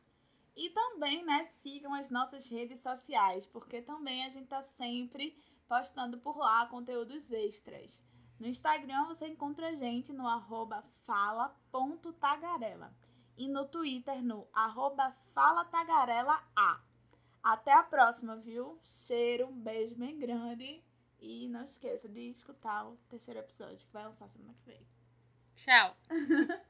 E 0.57 0.71
também, 0.71 1.25
né, 1.25 1.45
sigam 1.45 1.95
as 1.95 2.11
nossas 2.11 2.51
redes 2.51 2.81
sociais, 2.81 3.47
porque 3.47 3.81
também 3.81 4.25
a 4.25 4.29
gente 4.29 4.49
tá 4.49 4.61
sempre 4.63 5.37
postando 5.67 6.19
por 6.19 6.37
lá 6.37 6.67
conteúdos 6.67 7.33
extras. 7.33 8.03
No 8.39 8.47
Instagram 8.47 9.05
você 9.05 9.29
encontra 9.29 9.69
a 9.69 9.75
gente 9.75 10.13
no 10.13 10.27
arroba 10.27 10.83
fala.tagarela 11.05 12.93
e 13.37 13.49
no 13.49 13.67
Twitter 13.67 14.23
no 14.23 14.49
arroba. 14.53 15.15
Até 17.43 17.73
a 17.73 17.83
próxima, 17.83 18.37
viu? 18.37 18.79
Cheiro, 18.83 19.47
um 19.47 19.59
beijo 19.59 19.95
bem 19.95 20.19
grande 20.19 20.83
e 21.19 21.49
não 21.49 21.63
esqueça 21.63 22.09
de 22.09 22.31
escutar 22.31 22.87
o 22.87 22.97
terceiro 23.09 23.41
episódio 23.41 23.87
que 23.87 23.93
vai 23.93 24.05
lançar 24.05 24.29
semana 24.29 24.55
que 24.55 24.67
vem. 24.67 24.87
Tchau! 25.57 25.97